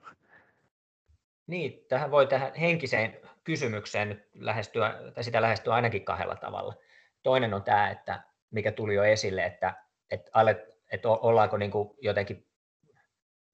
Niin, 1.46 1.84
tähän 1.88 2.10
voi 2.10 2.26
tähän 2.26 2.54
henkiseen 2.54 3.20
kysymykseen 3.44 4.08
nyt 4.08 4.28
lähestyä, 4.34 4.94
tai 5.14 5.24
sitä 5.24 5.42
lähestyä 5.42 5.74
ainakin 5.74 6.04
kahdella 6.04 6.36
tavalla. 6.36 6.74
Toinen 7.22 7.54
on 7.54 7.62
tämä, 7.62 7.90
että 7.90 8.22
mikä 8.50 8.72
tuli 8.72 8.94
jo 8.94 9.04
esille, 9.04 9.44
että, 9.44 9.74
että, 10.10 10.30
alet, 10.34 10.58
että 10.92 11.08
ollaanko 11.08 11.56
niin 11.56 11.70
kuin 11.70 11.94
jotenkin 12.00 12.46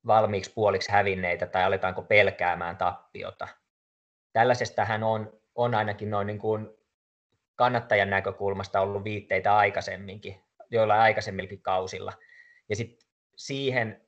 valmiiksi 0.07 0.53
puoliksi 0.55 0.93
hävinneitä 0.93 1.47
tai 1.47 1.65
aletaanko 1.65 2.03
pelkäämään 2.03 2.77
tappiota. 2.77 3.49
Tällaisestahan 4.33 5.03
on, 5.03 5.41
on 5.55 5.75
ainakin 5.75 6.11
noin 6.11 6.27
niin 6.27 6.39
kuin 6.39 6.69
kannattajan 7.63 8.11
näkökulmasta 8.11 8.81
ollut 8.81 9.05
viitteitä 9.05 9.57
aikaisemminkin, 9.57 10.41
joilla 10.71 11.03
aikaisemmilla 11.03 11.59
kausilla. 11.63 12.13
Ja 12.69 12.77
sitten 12.77 13.09
siihen 13.37 14.07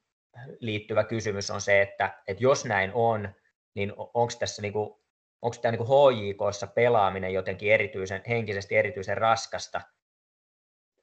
liittyvä 0.60 1.04
kysymys 1.04 1.50
on 1.50 1.60
se, 1.60 1.82
että, 1.82 2.22
että 2.28 2.42
jos 2.42 2.64
näin 2.64 2.90
on, 2.94 3.28
niin 3.74 3.92
onko 3.96 4.32
tässä 4.38 4.62
niinku, 4.62 5.02
onko 5.42 5.56
tämä 5.62 5.72
niinku 5.72 5.86
HJKssa 5.86 6.66
pelaaminen 6.66 7.32
jotenkin 7.32 7.72
erityisen, 7.72 8.22
henkisesti 8.28 8.76
erityisen 8.76 9.18
raskasta. 9.18 9.80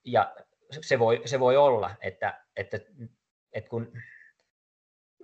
Ja 0.05 0.35
se 0.81 0.99
voi, 0.99 1.21
se 1.25 1.39
voi 1.39 1.57
olla, 1.57 1.95
että, 2.01 2.43
että, 2.55 2.79
että 3.53 3.69
kun 3.69 3.91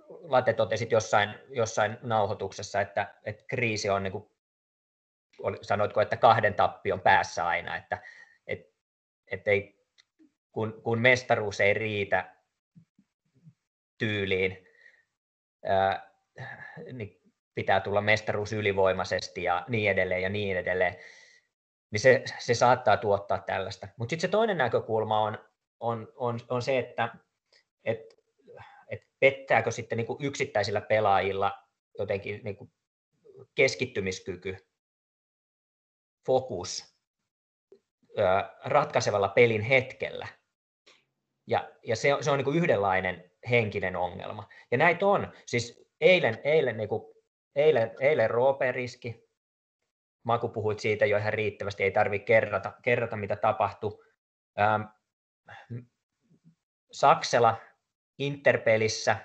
Late 0.08 0.52
totesit 0.52 0.92
jossain, 0.92 1.30
jossain 1.48 1.98
nauhoituksessa, 2.02 2.80
että, 2.80 3.14
että 3.24 3.44
kriisi 3.48 3.90
on, 3.90 4.02
niin 4.02 4.12
kuin, 4.12 4.30
sanoitko, 5.62 6.00
että 6.00 6.16
kahden 6.16 6.54
tappion 6.54 7.00
päässä 7.00 7.46
aina, 7.46 7.76
että, 7.76 8.02
että, 8.46 8.72
että 9.26 9.50
ei, 9.50 9.78
kun, 10.52 10.80
kun 10.82 11.00
mestaruus 11.00 11.60
ei 11.60 11.74
riitä 11.74 12.34
tyyliin, 13.98 14.66
ää, 15.64 16.10
niin 16.92 17.20
pitää 17.54 17.80
tulla 17.80 18.00
mestaruus 18.00 18.52
ylivoimaisesti 18.52 19.42
ja 19.42 19.64
niin 19.68 19.90
edelleen 19.90 20.22
ja 20.22 20.28
niin 20.28 20.56
edelleen, 20.56 20.96
niin 21.90 22.00
se, 22.00 22.22
se 22.38 22.54
saattaa 22.54 22.96
tuottaa 22.96 23.38
tällaista. 23.38 23.88
Mutta 23.96 24.10
sitten 24.10 24.28
se 24.28 24.32
toinen 24.32 24.58
näkökulma 24.58 25.20
on, 25.20 25.38
on, 25.80 26.12
on, 26.16 26.40
on 26.48 26.62
se, 26.62 26.78
että 26.78 27.08
et, 27.84 28.00
et 28.88 29.02
pettääkö 29.20 29.70
sitten 29.70 29.96
niinku 29.96 30.18
yksittäisillä 30.20 30.80
pelaajilla 30.80 31.64
jotenkin 31.98 32.40
niinku 32.44 32.70
keskittymiskyky, 33.54 34.67
fokus 36.28 36.94
ratkaisevalla 38.64 39.28
pelin 39.28 39.62
hetkellä. 39.62 40.26
Ja, 41.46 41.70
ja 41.82 41.96
se, 41.96 42.14
on, 42.14 42.24
se 42.24 42.30
on 42.30 42.38
niin 42.38 42.56
yhdenlainen 42.56 43.30
henkinen 43.50 43.96
ongelma. 43.96 44.48
Ja 44.70 44.78
näitä 44.78 45.06
on. 45.06 45.32
Siis 45.46 45.88
eilen, 46.00 46.40
eilen, 46.44 46.76
niin 46.76 46.88
kuin, 46.88 47.14
eilen, 47.56 47.94
eilen 48.00 48.30
Roope-riski. 48.30 49.28
Maku 50.22 50.48
puhuit 50.48 50.80
siitä 50.80 51.06
jo 51.06 51.16
ihan 51.16 51.32
riittävästi, 51.32 51.82
ei 51.82 51.90
tarvitse 51.90 52.24
kerrata, 52.24 52.72
kerrata 52.82 53.16
mitä 53.16 53.36
tapahtui. 53.36 54.04
Ähm, 54.60 54.82
Saksela 56.92 57.56
Interpelissä, 58.18 59.16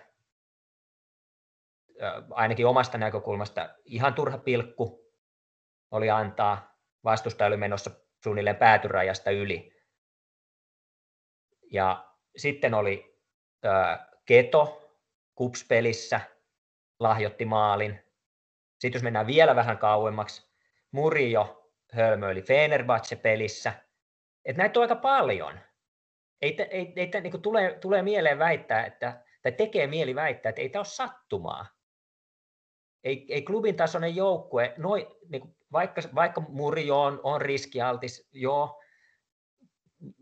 ainakin 2.30 2.68
omasta 2.68 2.98
näkökulmasta, 2.98 3.76
ihan 3.86 4.14
turha 4.14 4.38
pilkku 4.38 5.14
oli 5.92 6.10
antaa. 6.10 6.73
Vastustaja 7.04 7.48
oli 7.48 7.58
menossa 7.58 7.92
suunnilleen 8.24 8.56
päätyrajasta 8.56 9.32
yli. 9.32 9.74
Ja 11.72 12.14
sitten 12.38 12.74
oli 12.74 13.20
äh, 13.66 14.00
Keto 14.26 14.92
kupspelissä 15.36 16.22
lahjoitti 17.00 17.46
maalin. 17.46 18.00
Sitten 18.80 19.00
jos 19.00 19.04
mennään 19.04 19.28
vielä 19.28 19.56
vähän 19.56 19.78
kauemmaksi, 19.78 20.54
Murio 20.92 21.72
hölmöili 21.94 22.42
Fenerbahce-pelissä. 22.42 23.74
Et 24.46 24.58
näitä 24.58 24.80
on 24.80 24.82
aika 24.82 24.96
paljon. 24.96 25.60
Ei, 26.42 26.58
ei, 26.70 26.94
ei 26.96 27.22
niin 27.22 27.42
tulee, 27.42 27.80
tulee 27.80 28.02
mieleen 28.02 28.40
väittää, 28.40 28.86
että, 28.86 29.24
tai 29.42 29.52
tekee 29.52 29.88
mieli 29.88 30.16
väittää, 30.16 30.50
että 30.50 30.62
ei 30.62 30.70
tämä 30.70 30.80
ole 30.80 30.86
sattumaa. 30.86 31.66
Ei, 33.04 33.26
ei 33.30 33.42
klubin 33.42 33.76
tasoinen 33.76 34.16
joukkue, 34.16 34.74
noi, 34.78 35.18
niin 35.30 35.56
vaikka, 35.72 36.02
vaikka 36.16 36.42
Murio 36.42 37.02
on, 37.02 37.20
on 37.24 37.42
riskialtis, 37.42 38.30
joo, 38.32 38.82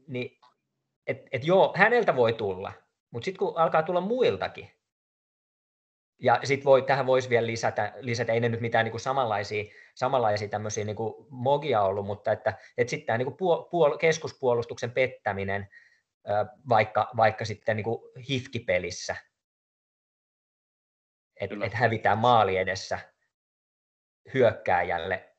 niin 0.08 0.40
et, 1.08 1.22
et 1.32 1.46
joo, 1.46 1.74
häneltä 1.76 2.16
voi 2.16 2.34
tulla, 2.34 2.74
mutta 3.12 3.26
sitten 3.26 3.40
kun 3.40 3.58
alkaa 3.58 3.84
tulla 3.84 4.02
muiltakin, 4.02 4.72
ja 6.20 6.40
sitten 6.44 6.66
voi, 6.66 6.82
tähän 6.82 7.06
voisi 7.06 7.30
vielä 7.30 7.48
lisätä, 7.48 7.94
lisätä, 8.00 8.34
ei 8.34 8.40
ne 8.40 8.50
nyt 8.50 8.62
mitään 8.62 8.86
niin 8.86 8.92
kuin 8.92 9.02
samanlaisia, 9.02 9.64
samanlaisia 9.96 10.48
tämmöisiä 10.48 10.84
niin 10.84 10.96
kuin 10.96 11.26
mogia 11.30 11.82
ollut, 11.82 12.06
mutta 12.06 12.32
että, 12.32 12.54
että 12.78 12.90
sitten 12.90 13.06
tämä 13.06 13.18
niin 13.18 13.26
kuin 13.26 13.38
puol, 13.38 13.64
puol, 13.64 13.98
keskuspuolustuksen 13.98 14.92
pettäminen, 14.92 15.68
vaikka, 16.70 17.08
vaikka 17.18 17.46
sitten 17.46 17.76
niin 17.76 17.84
kuin 17.84 18.02
hifkipelissä, 18.30 19.16
että 21.42 21.56
et 21.66 21.74
hävitään 21.74 22.18
maali 22.18 22.58
edessä 22.58 23.00
hyökkääjälle 24.34 25.30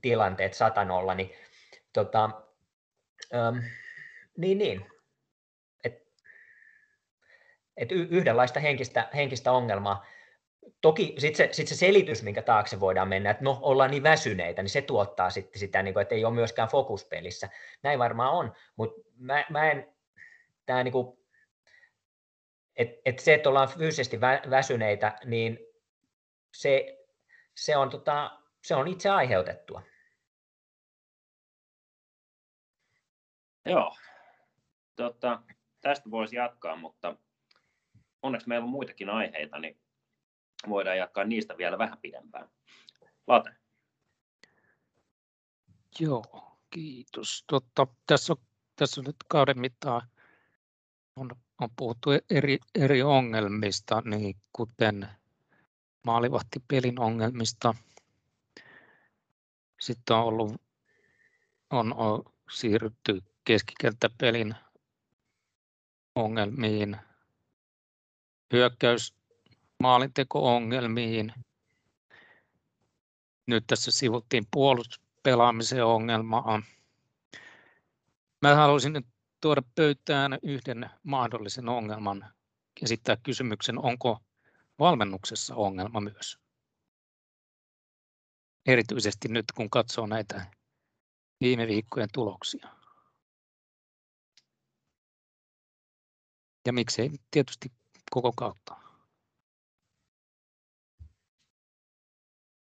tilanteet 0.00 0.54
satanolla, 0.54 1.14
niin, 1.14 1.30
tota, 1.92 2.30
ähm, 3.34 3.58
niin, 4.36 4.58
niin 4.58 4.86
et 7.78 7.92
yhdenlaista 7.92 8.60
henkistä, 8.60 9.08
henkistä 9.14 9.52
ongelmaa. 9.52 10.06
Toki 10.80 11.14
sitten 11.18 11.48
se, 11.48 11.52
sit 11.52 11.68
se 11.68 11.74
selitys, 11.74 12.22
minkä 12.22 12.42
taakse 12.42 12.80
voidaan 12.80 13.08
mennä, 13.08 13.30
että 13.30 13.44
no 13.44 13.58
ollaan 13.62 13.90
niin 13.90 14.02
väsyneitä, 14.02 14.62
niin 14.62 14.70
se 14.70 14.82
tuottaa 14.82 15.30
sitten 15.30 15.60
sitä, 15.60 15.82
niin 15.82 15.94
kuin, 15.94 16.02
että 16.02 16.14
ei 16.14 16.24
ole 16.24 16.34
myöskään 16.34 16.68
fokuspelissä. 16.68 17.48
Näin 17.82 17.98
varmaan 17.98 18.32
on, 18.32 18.52
mutta 18.76 19.00
mä, 19.16 19.44
mä 19.50 19.70
en, 19.70 19.94
tää 20.66 20.84
niin 20.84 20.92
kuin, 20.92 21.17
et, 22.78 22.88
et 23.04 23.18
se, 23.18 23.34
että 23.34 23.48
ollaan 23.48 23.68
fyysisesti 23.68 24.20
väsyneitä, 24.50 25.18
niin 25.24 25.58
se, 26.54 26.98
se, 27.56 27.76
on, 27.76 27.90
tota, 27.90 28.40
se 28.64 28.74
on 28.74 28.88
itse 28.88 29.10
aiheutettua. 29.10 29.82
Joo, 33.64 33.96
tota, 34.96 35.42
tästä 35.80 36.10
voisi 36.10 36.36
jatkaa, 36.36 36.76
mutta 36.76 37.16
onneksi 38.22 38.48
meillä 38.48 38.64
on 38.64 38.70
muitakin 38.70 39.10
aiheita, 39.10 39.58
niin 39.58 39.80
voidaan 40.68 40.98
jatkaa 40.98 41.24
niistä 41.24 41.58
vielä 41.58 41.78
vähän 41.78 41.98
pidempään. 41.98 42.48
Late. 43.26 43.50
Joo, 46.00 46.56
kiitos. 46.70 47.44
Totta, 47.46 47.86
tässä, 48.06 48.32
on, 48.32 48.36
tässä 48.76 49.00
on 49.00 49.04
nyt 49.04 49.16
kauden 49.28 49.60
mittaan 49.60 50.02
on, 51.16 51.30
on 51.60 51.68
puhuttu 51.76 52.10
eri, 52.30 52.58
eri 52.74 53.02
ongelmista, 53.02 54.02
niin 54.04 54.36
kuten 54.52 55.08
maalivahtipelin 56.02 57.00
ongelmista. 57.00 57.74
Sitten 59.80 60.16
on 60.16 60.24
ollut 60.24 60.60
on, 61.70 61.94
on 61.94 62.22
siirrytty 62.50 63.22
keskikenttäpelin 63.44 64.54
ongelmiin, 66.14 66.96
hyökkäys 68.52 69.14
maalinteko-ongelmiin. 69.82 71.32
Nyt 73.46 73.64
tässä 73.66 73.90
sivuttiin 73.90 74.46
puolustuspelaamisen 74.50 75.84
ongelmaa. 75.84 76.62
Mä 78.42 78.54
haluaisin 78.54 78.92
nyt 78.92 79.06
tuoda 79.40 79.62
pöytään 79.74 80.38
yhden 80.42 80.90
mahdollisen 81.02 81.68
ongelman, 81.68 82.34
esittää 82.82 83.16
kysymyksen, 83.16 83.78
onko 83.78 84.18
valmennuksessa 84.78 85.54
ongelma 85.54 86.00
myös? 86.00 86.38
Erityisesti 88.66 89.28
nyt, 89.28 89.44
kun 89.54 89.70
katsoo 89.70 90.06
näitä 90.06 90.46
viime 91.40 91.66
viikkojen 91.66 92.08
tuloksia. 92.12 92.68
Ja 96.66 96.72
miksei 96.72 97.10
tietysti 97.30 97.72
koko 98.10 98.32
kautta. 98.32 98.76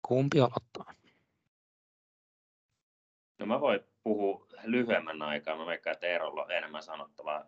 Kumpi 0.07 0.39
aloittaa? 0.39 0.93
No 3.39 3.45
mä 3.45 3.62
voin 3.62 3.90
puhua 4.04 4.48
lyhyemmän 4.64 5.22
aikaa. 5.22 5.58
Mä 5.58 5.66
veikkaan, 5.66 5.94
että 5.94 6.08
Eerolla 6.08 6.44
on 6.44 6.52
enemmän 6.52 6.84
sanottavaa 6.84 7.46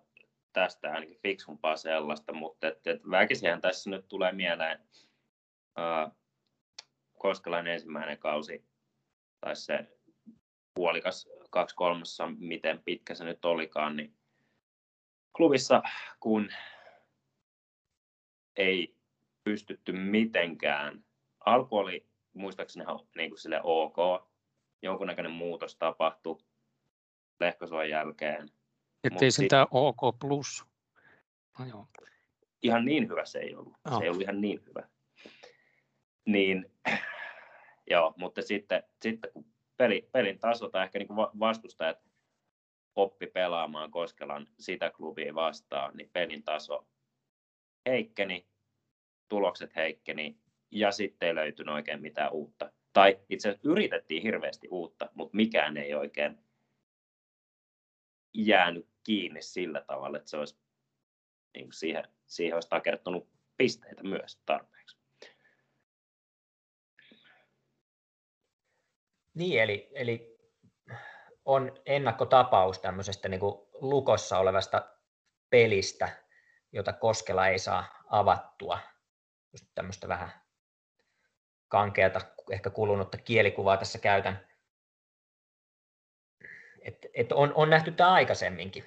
tästä 0.54 0.92
ainakin 0.92 1.20
fiksumpaa 1.22 1.76
sellaista, 1.76 2.34
mutta 2.34 2.68
et, 2.68 2.88
et 2.88 3.02
väkisihän 3.12 3.62
tässä 3.62 3.90
nyt 3.90 4.08
tulee 4.08 4.32
mieleen 4.32 4.80
uh, 5.78 6.18
Koskelain 7.18 7.68
ensimmäinen 7.68 8.18
kausi, 8.18 8.66
tai 9.40 9.56
se 9.56 9.88
puolikas 10.74 11.30
kaksi 11.50 11.76
kolmassa, 11.76 12.28
miten 12.38 12.84
pitkä 12.84 13.16
se 13.16 13.24
nyt 13.24 13.46
olikaan, 13.46 13.96
niin 13.96 14.14
klubissa, 15.38 15.84
kun 16.20 16.50
ei 18.56 18.96
pystytty 19.44 19.92
mitenkään. 19.92 21.06
Alku 21.46 21.78
oli 21.78 22.06
muistaakseni 22.34 22.86
niin 23.16 23.30
kuin 23.30 23.40
sille 23.40 23.60
ok, 23.64 23.98
jonkunnäköinen 24.84 25.32
muutos 25.32 25.76
tapahtui 25.76 26.38
Lehkosuon 27.40 27.90
jälkeen. 27.90 28.50
Että 29.04 29.26
ei 29.26 29.32
sitä 29.32 29.68
OK 29.72 30.20
plus. 30.20 30.66
No, 31.60 31.66
joo. 31.66 31.88
Ihan 32.62 32.86
niin 32.86 33.10
hyvä 33.10 33.26
se 33.26 33.40
ei 33.40 33.56
ollut. 33.56 33.74
Oh. 33.92 33.98
Se 33.98 34.04
ei 34.04 34.10
ollut 34.10 34.22
ihan 34.22 34.42
niin 34.42 34.64
hyvä. 34.66 34.88
Niin, 36.26 36.72
joo, 37.92 38.14
mutta 38.18 38.42
sitten, 38.42 38.84
sitten 39.02 39.32
kun 39.32 39.46
peli, 39.78 40.10
pelin 40.12 40.40
taso 40.40 40.70
tai 40.70 40.84
ehkä 40.84 41.00
niin 41.00 41.40
vastustajat 41.40 41.98
oppi 42.96 43.28
pelaamaan 43.28 43.92
Koskelan 43.92 44.48
sitä 44.60 44.92
klubia 44.92 45.36
vastaan, 45.36 45.98
niin 45.98 46.10
pelin 46.14 46.44
taso 46.44 46.88
heikkeni, 47.86 48.48
tulokset 49.30 49.76
heikkeni 49.76 50.38
ja 50.72 50.92
sitten 50.92 51.28
ei 51.28 51.36
löytynyt 51.36 51.76
oikein 51.76 52.02
mitään 52.02 52.32
uutta. 52.32 52.72
Tai 52.94 53.20
itse 53.30 53.50
asiassa 53.50 53.70
yritettiin 53.70 54.24
hirveästi 54.24 54.68
uutta, 54.72 55.10
mutta 55.14 55.36
mikään 55.36 55.78
ei 55.78 55.94
oikein 55.94 56.44
jäänyt 58.34 58.90
kiinni 59.04 59.42
sillä 59.42 59.82
tavalla, 59.82 60.18
että 60.18 60.30
se 60.30 60.38
olisi 60.38 60.58
niin 61.54 61.66
kuin 61.66 61.74
siihen, 61.74 62.08
siihen 62.26 62.56
olisi 62.56 62.70
takertunut 62.70 63.30
pisteitä 63.58 64.04
myös 64.04 64.42
tarpeeksi. 64.46 64.98
Niin, 69.34 69.62
eli, 69.62 69.90
eli 69.96 70.38
on 71.46 71.72
ennakkotapaus 71.86 72.80
tämmöisestä 72.80 73.30
niin 73.30 73.40
kuin 73.40 73.68
lukossa 73.74 74.40
olevasta 74.40 74.90
pelistä, 75.50 76.10
jota 76.72 76.94
Koskela 76.94 77.48
ei 77.48 77.60
saa 77.60 78.04
avattua. 78.08 78.80
Just 79.52 79.66
tämmöistä 79.76 80.08
vähän 80.08 80.43
kankeata, 81.74 82.22
ehkä 82.52 82.70
kulunutta 82.70 83.18
kielikuvaa 83.18 83.78
tässä 83.78 84.00
käytän. 84.00 84.48
Et, 86.82 87.06
et 87.14 87.32
on, 87.32 87.52
on 87.56 87.70
nähty 87.70 87.92
tämä 87.92 88.14
aikaisemminkin. 88.14 88.84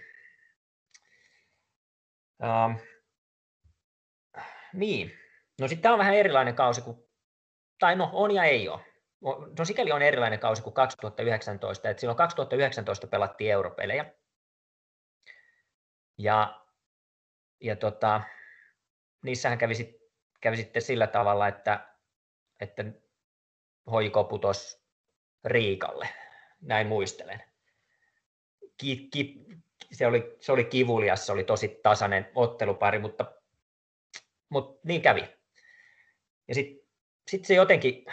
Um, 2.43 2.79
niin, 4.73 5.13
no 5.61 5.69
sitten 5.69 5.83
tämä 5.83 5.93
on 5.93 5.99
vähän 5.99 6.15
erilainen 6.15 6.55
kausi 6.55 6.81
kuin, 6.81 7.09
tai 7.79 7.97
no 7.97 8.11
on 8.13 8.31
ja 8.31 8.45
ei 8.45 8.69
ole. 8.69 8.81
No 9.59 9.65
sikäli 9.65 9.93
on 9.93 10.03
erilainen 10.03 10.39
kausi 10.39 10.63
kuin 10.63 10.75
2019, 10.75 11.91
että 11.91 12.01
silloin 12.01 12.17
2019 12.17 13.07
pelattiin 13.07 13.53
europelejä. 13.53 14.15
Ja, 16.19 16.65
ja 17.61 17.77
tota, 17.77 18.21
niissähän 19.23 19.59
kävi, 19.59 19.75
sit, 19.75 19.97
kävi 20.41 20.57
sitten 20.57 20.83
sillä 20.83 21.07
tavalla, 21.07 21.49
että, 21.49 21.96
että 22.61 22.85
hoiko 23.91 24.25
putos 24.25 24.87
Riikalle, 25.45 26.09
näin 26.61 26.87
muistelen. 26.87 27.43
Ki, 28.77 29.09
ki, 29.13 29.45
se, 29.93 30.07
oli, 30.07 30.37
se 30.41 30.53
oli 30.53 30.65
kivulias, 30.65 31.27
se 31.27 31.33
oli 31.33 31.45
tosi 31.45 31.81
tasainen 31.83 32.31
ottelupari, 32.35 32.99
mutta, 32.99 33.33
mutta 34.49 34.81
niin 34.85 35.03
kävi. 35.03 35.37
Ja 36.49 36.55
sitten 36.55 36.87
sit 37.29 37.45
se 37.45 37.55
jotenkin, 37.55 38.07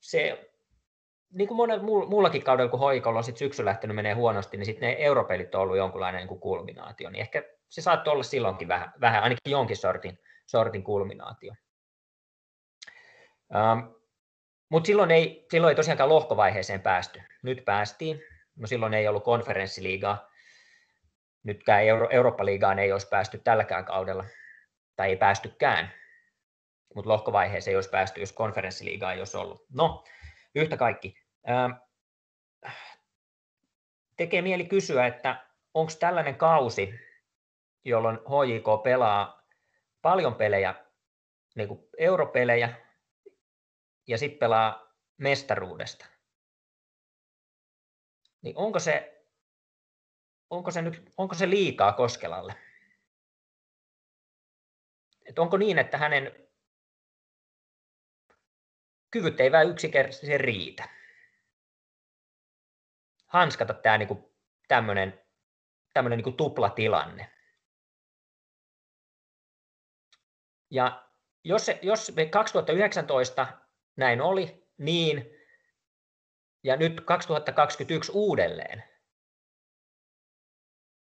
se, 0.00 0.50
niin 1.32 1.48
kuin 1.48 1.56
monella 1.56 1.82
muullakin 1.82 2.42
kaudella, 2.42 2.70
kun 2.70 2.80
hoikolla 2.80 3.18
on 3.18 3.24
sit 3.24 3.36
syksy 3.36 3.64
lähtenyt 3.64 3.94
menee 3.96 4.14
huonosti, 4.14 4.56
niin 4.56 4.66
sitten 4.66 4.88
ne 4.88 4.96
europelit 4.98 5.54
on 5.54 5.60
ollut 5.60 5.76
jonkunlainen 5.76 6.18
niin 6.18 6.28
kuin 6.28 6.40
kulminaatio. 6.40 7.10
Niin 7.10 7.20
ehkä 7.20 7.42
se 7.68 7.82
saattoi 7.82 8.12
olla 8.12 8.22
silloinkin 8.22 8.68
vähän, 8.68 8.92
vähän 9.00 9.22
ainakin 9.22 9.50
jonkin 9.50 9.76
sortin, 9.76 10.18
sortin 10.46 10.84
kulminaatio. 10.84 11.54
Um, 13.54 13.94
Mutta 14.68 14.86
silloin 14.86 15.10
ei, 15.10 15.46
silloin 15.50 15.70
ei 15.70 15.76
tosiaankaan 15.76 16.08
lohkovaiheeseen 16.08 16.80
päästy. 16.80 17.22
Nyt 17.42 17.64
päästiin. 17.64 18.22
No 18.56 18.66
silloin 18.66 18.94
ei 18.94 19.08
ollut 19.08 19.24
konferenssiliigaa. 19.24 20.30
Nytkään 21.42 21.84
Euro- 21.84 22.08
Eurooppa-liigaan 22.10 22.78
ei 22.78 22.92
olisi 22.92 23.08
päästy 23.08 23.38
tälläkään 23.38 23.84
kaudella. 23.84 24.24
Tai 24.96 25.08
ei 25.08 25.16
päästykään. 25.16 25.92
Mutta 26.94 27.10
lohkovaiheeseen 27.10 27.72
ei 27.72 27.76
olisi 27.76 27.90
päästy, 27.90 28.20
jos 28.20 28.32
konferenssiliigaa 28.32 29.12
ei 29.12 29.18
olisi 29.18 29.36
ollut. 29.36 29.66
No, 29.74 30.04
yhtä 30.54 30.76
kaikki. 30.76 31.18
Ähm, 31.50 31.72
tekee 34.16 34.42
mieli 34.42 34.64
kysyä, 34.64 35.06
että 35.06 35.46
onko 35.74 35.92
tällainen 36.00 36.34
kausi, 36.34 36.94
jolloin 37.84 38.16
HJK 38.18 38.82
pelaa 38.84 39.46
paljon 40.02 40.34
pelejä, 40.34 40.74
niin 41.54 41.68
kuin 41.68 41.88
europelejä, 41.98 42.85
ja 44.06 44.18
sitten 44.18 44.38
pelaa 44.38 44.94
mestaruudesta. 45.16 46.06
Niin 48.42 48.56
onko 48.56 48.78
se, 48.78 49.24
onko 50.50 50.70
se, 50.70 50.82
nyt, 50.82 51.12
onko 51.16 51.34
se 51.34 51.50
liikaa 51.50 51.92
Koskelalle? 51.92 52.54
Et 55.24 55.38
onko 55.38 55.56
niin, 55.56 55.78
että 55.78 55.98
hänen 55.98 56.48
kyvyt 59.10 59.40
ei 59.40 59.52
vain 59.52 59.70
yksinkertaisesti 59.70 60.38
riitä? 60.38 60.88
Hanskata 63.26 63.74
tämä 63.74 63.98
niinku, 63.98 64.34
tämmöinen 64.68 65.26
tämmöinen 65.96 66.16
niinku 66.16 66.32
tuplatilanne. 66.32 67.32
Ja 70.70 71.08
jos, 71.44 71.66
jos 71.82 72.12
2019 72.30 73.65
näin 73.96 74.20
oli, 74.20 74.66
niin, 74.78 75.30
ja 76.64 76.76
nyt 76.76 77.00
2021 77.00 78.12
uudelleen, 78.14 78.84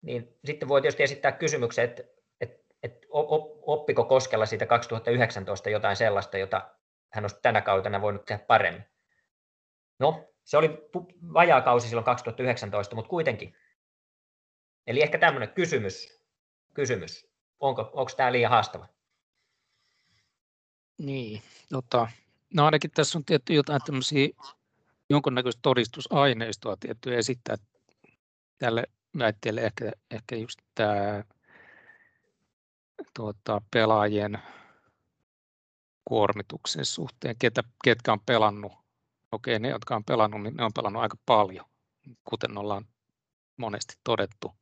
niin 0.03 0.39
sitten 0.45 0.69
voi 0.69 0.83
tietysti 0.83 1.03
esittää 1.03 1.33
kysymyksen, 1.33 1.85
että, 1.85 2.03
että, 2.41 2.75
että 2.83 3.07
oppiko 3.67 4.05
Koskella 4.05 4.47
siitä 4.47 4.67
2019 4.67 5.71
jotain 5.71 5.97
sellaista, 5.97 6.39
jota 6.39 6.71
hän 7.13 7.25
olisi 7.25 7.39
tänä 7.43 7.61
kautena 7.61 8.01
voinut 8.01 8.25
tehdä 8.25 8.45
paremmin. 8.45 8.85
No, 9.99 10.33
se 10.45 10.57
oli 10.57 10.89
vajaa 11.33 11.61
kausi 11.61 11.89
silloin 11.89 12.05
2019, 12.05 12.95
mutta 12.95 13.09
kuitenkin. 13.09 13.57
Eli 14.87 15.03
ehkä 15.03 15.19
tämmöinen 15.19 15.55
kysymys, 15.55 16.25
kysymys. 16.75 17.33
Onko, 17.61 17.83
onko 17.83 18.13
tämä 18.17 18.33
liian 18.33 18.51
haastava? 18.51 18.89
Niin, 20.99 21.43
tota, 21.69 22.09
no 22.55 22.65
ainakin 22.65 22.91
tässä 22.91 23.19
on 23.19 23.25
tietty 23.25 23.55
jotain 23.55 23.81
tämmöisiä 23.87 24.29
jonkunnäköistä 25.11 25.63
todistusaineistoa 25.63 26.77
tietty 26.77 27.19
esittää 27.19 27.57
tälle 28.59 28.85
väitteelle 29.19 29.61
ehkä, 29.61 29.93
ehkä 30.11 30.37
just 30.37 30.61
tämä 30.75 31.25
tuota, 33.15 33.63
pelaajien 33.71 34.39
kuormituksen 36.05 36.85
suhteen, 36.85 37.37
ketä, 37.39 37.63
ketkä 37.85 38.13
on 38.13 38.21
pelannut. 38.21 38.73
Okei, 39.33 39.59
ne, 39.59 39.69
jotka 39.69 39.97
on 39.97 40.05
pelannut, 40.05 40.43
niin 40.43 40.57
ne 40.57 40.65
on 40.65 40.73
pelannut 40.75 41.03
aika 41.03 41.17
paljon, 41.27 41.67
kuten 42.25 42.59
ollaan 42.59 42.87
monesti 43.57 43.95
todettu. 44.05 44.55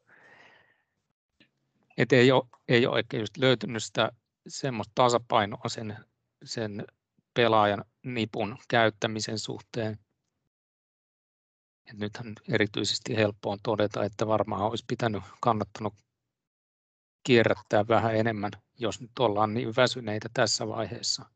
Et 1.98 2.12
ei, 2.12 2.32
ole, 2.32 2.44
ei 2.68 2.86
ole 2.86 2.94
oikein 2.94 3.20
just 3.20 3.36
löytynyt 3.36 3.84
sitä 3.84 4.12
semmoista 4.48 4.92
tasapainoa 4.94 5.68
sen, 5.68 5.96
sen 6.44 6.84
pelaajan 7.34 7.84
nipun 8.04 8.58
käyttämisen 8.68 9.38
suhteen. 9.38 9.98
Et 11.90 11.98
nythän 11.98 12.34
erityisesti 12.48 13.16
helppo 13.16 13.50
on 13.50 13.58
todeta, 13.62 14.04
että 14.04 14.26
varmaan 14.26 14.62
olisi 14.62 14.84
pitänyt 14.88 15.22
kannattanut 15.40 15.94
kierrättää 17.22 17.88
vähän 17.88 18.16
enemmän, 18.16 18.50
jos 18.78 19.00
nyt 19.00 19.18
ollaan 19.18 19.54
niin 19.54 19.76
väsyneitä 19.76 20.28
tässä 20.34 20.68
vaiheessa. 20.68 21.26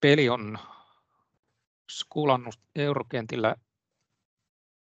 Peli 0.00 0.28
on 0.28 0.58
skulannut 1.90 2.60
eurokentillä 2.74 3.56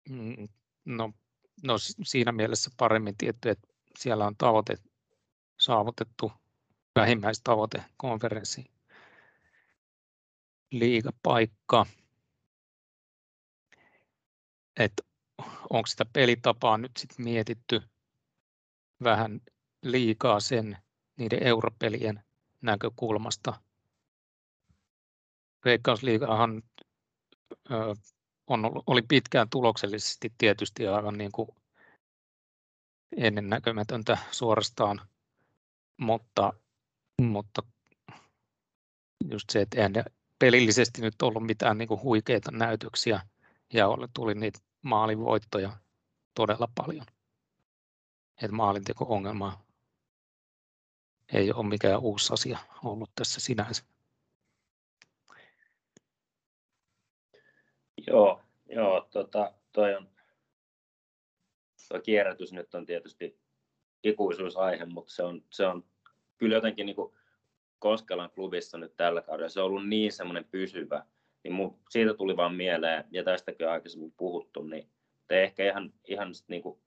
mm, 0.09 0.49
no, 0.85 1.13
no 1.63 1.75
siinä 2.03 2.31
mielessä 2.31 2.71
paremmin 2.77 3.17
tietty, 3.17 3.49
että 3.49 3.67
siellä 3.99 4.25
on 4.25 4.35
tavoite 4.37 4.77
saavutettu 5.59 6.31
vähimmäistavoite 6.99 7.83
konferenssi 7.97 8.71
liigapaikka. 10.71 11.85
Että 14.79 15.03
onko 15.69 15.87
sitä 15.87 16.05
pelitapaa 16.13 16.77
nyt 16.77 16.91
sit 16.97 17.17
mietitty 17.17 17.81
vähän 19.03 19.41
liikaa 19.83 20.39
sen 20.39 20.77
niiden 21.17 21.43
europelien 21.43 22.23
näkökulmasta. 22.61 23.61
Veikkausliigahan 25.65 26.63
on, 28.47 28.83
oli 28.87 29.01
pitkään 29.01 29.49
tuloksellisesti 29.49 30.33
tietysti 30.37 30.87
aivan 30.87 31.17
niin 31.17 31.31
kuin 31.31 31.49
ennennäkemätöntä 33.17 34.17
suorastaan, 34.31 35.01
mutta, 35.97 36.53
mutta 37.23 37.61
just 39.31 39.49
se, 39.49 39.61
että 39.61 39.77
eihän 39.77 39.91
ne 39.91 40.03
pelillisesti 40.39 41.01
nyt 41.01 41.21
ollut 41.21 41.45
mitään 41.45 41.77
niin 41.77 41.87
kuin 41.87 42.01
huikeita 42.01 42.51
näytöksiä 42.51 43.21
ja 43.73 43.87
tuli 44.13 44.35
niitä 44.35 44.59
maalinvoittoja 44.81 45.77
todella 46.35 46.67
paljon. 46.75 47.05
Että 48.41 48.55
maalinteko-ongelma 48.55 49.59
ei 51.33 51.51
ole 51.51 51.67
mikään 51.67 51.99
uusi 51.99 52.33
asia 52.33 52.59
ollut 52.83 53.11
tässä 53.15 53.39
sinänsä. 53.39 53.83
Joo, 58.07 58.41
joo 58.69 59.07
tota, 59.11 59.53
toi 59.71 59.95
on, 59.95 60.09
tuo 61.87 62.01
kierrätys 62.01 62.53
nyt 62.53 62.75
on 62.75 62.85
tietysti 62.85 63.39
ikuisuusaihe, 64.03 64.85
mutta 64.85 65.13
se 65.13 65.23
on, 65.23 65.45
se 65.49 65.65
on 65.65 65.85
kyllä 66.39 66.55
jotenkin 66.55 66.85
niin 66.85 66.95
kuin 66.95 67.13
Koskelan 67.79 68.31
klubissa 68.31 68.77
nyt 68.77 68.97
tällä 68.97 69.21
kaudella, 69.21 69.49
se 69.49 69.59
on 69.59 69.65
ollut 69.65 69.87
niin 69.87 70.11
semmoinen 70.11 70.45
pysyvä, 70.51 71.05
niin 71.43 71.53
mun, 71.53 71.79
siitä 71.89 72.13
tuli 72.13 72.37
vaan 72.37 72.55
mieleen, 72.55 73.03
ja 73.11 73.23
tästäkin 73.23 73.67
on 73.67 73.73
aikaisemmin 73.73 74.13
puhuttu, 74.17 74.63
niin 74.63 74.89
te 75.27 75.43
ehkä 75.43 75.65
ihan, 75.65 75.93
ihan 76.07 76.31
niin 76.47 76.61
kuin 76.61 76.79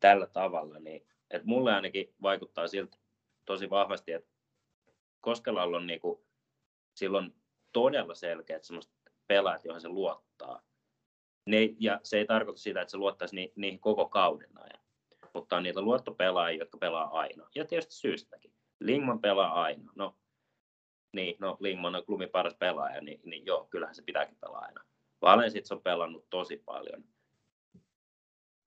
tällä 0.00 0.26
tavalla, 0.26 0.78
niin 0.78 1.06
että 1.30 1.48
mulle 1.48 1.74
ainakin 1.74 2.14
vaikuttaa 2.22 2.68
siltä 2.68 2.96
tosi 3.44 3.70
vahvasti, 3.70 4.12
että 4.12 4.30
Koskelalla 5.20 5.76
on 5.76 5.86
niin 5.86 6.00
kuin, 6.00 6.20
silloin 6.94 7.34
todella 7.72 8.14
selkeät 8.14 8.64
semmoista 8.64 8.92
pelaajat, 9.26 9.64
joihin 9.64 9.80
se 9.80 9.88
luottaa. 9.88 10.62
Ne, 11.46 11.74
ja 11.78 12.00
se 12.02 12.18
ei 12.18 12.26
tarkoita 12.26 12.60
sitä, 12.60 12.80
että 12.80 12.90
se 12.90 12.96
luottaisi 12.96 13.34
ni, 13.36 13.52
niihin 13.56 13.80
koko 13.80 14.08
kauden 14.08 14.58
ajan. 14.58 14.81
On 15.34 15.62
niitä 15.62 15.80
luottopelaajia, 15.80 16.58
jotka 16.58 16.78
pelaa 16.78 17.18
aina. 17.18 17.48
Ja 17.54 17.64
tietysti 17.64 17.94
syystäkin. 17.94 18.52
Lingman 18.80 19.20
pelaa 19.20 19.62
aina. 19.62 19.92
No, 19.96 20.16
niin, 21.12 21.36
no 21.38 21.56
Lingman 21.60 21.94
on 21.94 22.04
klubin 22.04 22.28
paras 22.28 22.54
pelaaja, 22.54 23.00
niin, 23.00 23.20
niin 23.24 23.46
joo, 23.46 23.66
kyllähän 23.70 23.94
se 23.94 24.02
pitääkin 24.02 24.36
pelaa 24.40 24.60
aina. 24.60 24.84
Valensits 25.22 25.72
on 25.72 25.82
pelannut 25.82 26.30
tosi 26.30 26.56
paljon. 26.56 27.04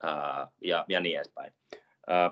Ää, 0.04 0.48
ja, 0.62 0.86
ja 0.90 1.00
niin 1.00 1.16
edespäin. 1.16 1.54
Ää, 2.08 2.32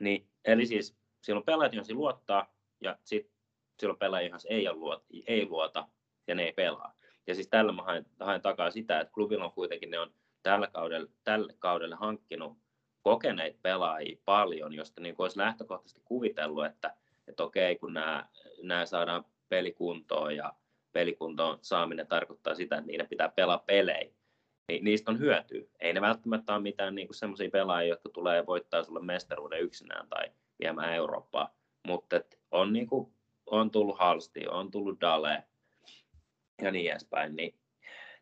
niin, 0.00 0.26
eli 0.44 0.66
siis 0.66 0.96
silloin 1.22 1.46
pelaajat, 1.46 1.74
joihin 1.74 1.96
luottaa, 1.96 2.54
ja 2.80 2.98
sitten 3.04 3.34
silloin 3.80 3.98
pelaajia, 3.98 4.28
joihin 4.28 4.68
ei, 4.68 4.72
luota, 4.72 5.04
ei 5.26 5.46
luota, 5.46 5.88
ja 6.26 6.34
ne 6.34 6.42
ei 6.42 6.52
pelaa. 6.52 6.94
Ja 7.26 7.34
siis 7.34 7.48
tällä 7.48 7.72
mä 7.72 7.82
haen, 7.82 8.06
haen 8.20 8.42
takaa 8.42 8.70
sitä, 8.70 9.00
että 9.00 9.12
klubilla 9.12 9.44
on 9.44 9.52
kuitenkin, 9.52 9.90
ne 9.90 9.98
on 9.98 10.14
tällä 10.42 10.66
kaudella, 10.66 11.10
tälle 11.24 11.54
kaudelle 11.58 11.94
hankkinut 11.94 12.58
kokeneita 13.02 13.58
pelaajia 13.62 14.18
paljon, 14.24 14.74
josta 14.74 15.00
niin 15.00 15.14
olisi 15.18 15.38
lähtökohtaisesti 15.38 16.02
kuvitellut, 16.04 16.66
että, 16.66 16.94
että 17.28 17.42
okei, 17.42 17.76
kun 17.76 17.94
nämä, 17.94 18.28
nämä 18.62 18.86
saadaan 18.86 19.24
pelikuntoon 19.48 20.36
ja 20.36 20.54
pelikuntoon 20.92 21.58
saaminen 21.62 22.06
tarkoittaa 22.06 22.54
sitä, 22.54 22.76
että 22.76 22.86
niiden 22.86 23.08
pitää 23.08 23.28
pelaa 23.28 23.58
pelejä, 23.66 24.10
niin 24.68 24.84
niistä 24.84 25.10
on 25.10 25.18
hyötyä. 25.18 25.62
Ei 25.80 25.92
ne 25.92 26.00
välttämättä 26.00 26.54
ole 26.54 26.62
mitään 26.62 26.94
niin 26.94 27.08
semmoisia 27.10 27.50
pelaajia, 27.50 27.92
jotka 27.92 28.08
tulee 28.08 28.46
voittaa 28.46 28.84
sulle 28.84 29.00
mestaruuden 29.00 29.60
yksinään 29.60 30.08
tai 30.08 30.24
viemään 30.60 30.94
Eurooppaa, 30.94 31.54
mutta 31.86 32.20
on, 32.50 32.72
niin 32.72 32.86
kuin, 32.86 33.12
on 33.46 33.70
tullut 33.70 33.98
Halsti, 33.98 34.48
on 34.48 34.70
tullut 34.70 35.00
Dale, 35.00 35.44
ja 36.62 36.70
niin 36.70 36.90
edespäin. 36.90 37.36
Niin, 37.36 37.54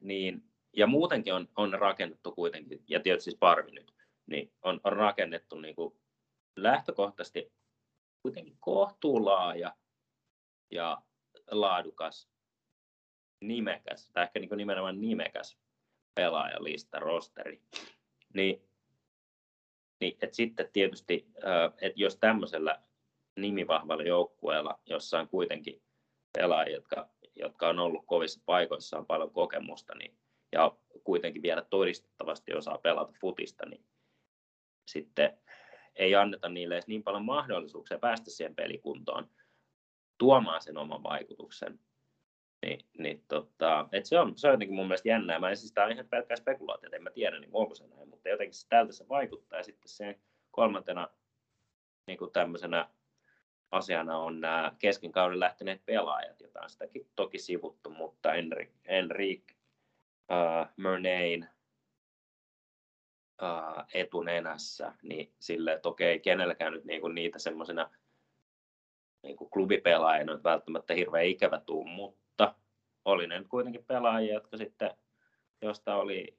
niin, 0.00 0.42
ja 0.76 0.86
muutenkin 0.86 1.34
on, 1.34 1.48
on 1.56 1.72
rakennettu 1.72 2.32
kuitenkin, 2.32 2.82
ja 2.88 3.00
tietysti 3.00 3.30
siis 3.30 3.38
Parvi 3.40 3.70
nyt, 3.70 3.92
niin 4.28 4.52
on, 4.62 4.80
on 4.84 4.92
rakennettu 4.92 5.60
niin 5.60 5.74
kuin 5.74 6.00
lähtökohtaisesti 6.56 7.52
kuitenkin 8.22 8.56
kohtuulaaja 8.60 9.76
ja 10.70 11.02
laadukas, 11.50 12.30
nimekäs, 13.40 14.10
tai 14.12 14.22
ehkä 14.24 14.40
niin 14.40 14.48
kuin 14.48 14.56
nimenomaan 14.56 15.00
nimekäs 15.00 15.58
pelaajalista, 16.14 16.98
rosteri. 16.98 17.62
Niin, 18.34 18.68
niin 20.00 20.16
et 20.22 20.34
sitten 20.34 20.70
tietysti, 20.72 21.26
että 21.80 22.00
jos 22.00 22.16
tämmöisellä 22.16 22.82
nimivahvalla 23.36 24.02
joukkueella, 24.02 24.80
jossa 24.86 25.18
on 25.20 25.28
kuitenkin 25.28 25.82
pelaajia, 26.32 26.74
jotka 26.74 27.08
jotka 27.38 27.68
on 27.68 27.78
ollut 27.78 28.06
kovissa 28.06 28.40
paikoissa, 28.46 28.98
on 28.98 29.06
paljon 29.06 29.30
kokemusta 29.30 29.94
niin, 29.94 30.18
ja 30.52 30.76
kuitenkin 31.04 31.42
vielä 31.42 31.62
todistettavasti 31.62 32.54
osaa 32.54 32.78
pelata 32.78 33.12
futista, 33.20 33.66
niin 33.66 33.84
sitten 34.88 35.38
ei 35.96 36.14
anneta 36.14 36.48
niille 36.48 36.74
edes 36.74 36.86
niin 36.86 37.02
paljon 37.02 37.24
mahdollisuuksia 37.24 37.98
päästä 37.98 38.30
siihen 38.30 38.54
pelikuntoon 38.54 39.30
tuomaan 40.18 40.62
sen 40.62 40.78
oman 40.78 41.02
vaikutuksen. 41.02 41.80
Niin, 42.66 42.80
niin 42.98 43.24
tota, 43.28 43.88
et 43.92 44.06
se, 44.06 44.18
on, 44.18 44.38
se 44.38 44.46
on 44.46 44.52
jotenkin 44.52 44.76
mun 44.76 44.86
mielestä 44.86 45.08
jännää. 45.08 45.38
Mä 45.38 45.50
en 45.50 45.56
siis, 45.56 45.72
tämä 45.72 45.84
on 45.84 45.92
ihan 45.92 46.08
pelkkää 46.08 46.36
spekulaatio, 46.36 46.90
en 46.92 47.02
mä 47.02 47.10
tiedä, 47.10 47.38
niin 47.38 47.50
onko 47.52 47.74
se 47.74 47.86
näin, 47.86 48.08
mutta 48.08 48.28
jotenkin 48.28 48.54
se, 48.54 48.68
tältä 48.68 48.92
se 48.92 49.08
vaikuttaa. 49.08 49.58
Ja 49.58 49.62
sitten 49.62 49.88
sen 49.88 50.20
kolmantena 50.50 51.08
niin 52.06 52.18
kuin 52.18 52.32
tämmöisenä 52.32 52.88
asiana 53.70 54.18
on 54.18 54.40
nämä 54.40 54.72
kesken 54.78 55.12
kauden 55.12 55.40
lähteneet 55.40 55.86
pelaajat, 55.86 56.40
joita 56.40 56.60
on 56.60 56.70
sitäkin 56.70 57.10
toki 57.16 57.38
sivuttu, 57.38 57.90
mutta 57.90 58.30
Enric 58.84 59.52
uh, 60.30 60.66
Murnayn 60.76 61.48
uh, 63.42 63.84
etunenässä, 63.94 64.92
niin 65.02 65.32
sille, 65.38 65.72
että 65.72 65.88
okei, 65.88 66.20
kenelläkään 66.20 66.72
nyt 66.72 66.84
niinku 66.84 67.08
niitä 67.08 67.38
semmoisena 67.38 67.90
niinku 69.22 69.48
klubipelaajina 69.48 70.42
välttämättä 70.44 70.94
hirveän 70.94 71.26
ikävä 71.26 71.60
tuu, 71.60 71.84
mutta 71.84 72.54
oli 73.04 73.26
ne 73.26 73.38
nyt 73.38 73.48
kuitenkin 73.48 73.84
pelaajia, 73.84 74.34
jotka 74.34 74.56
sitten, 74.56 74.90
josta 75.62 75.96
oli 75.96 76.38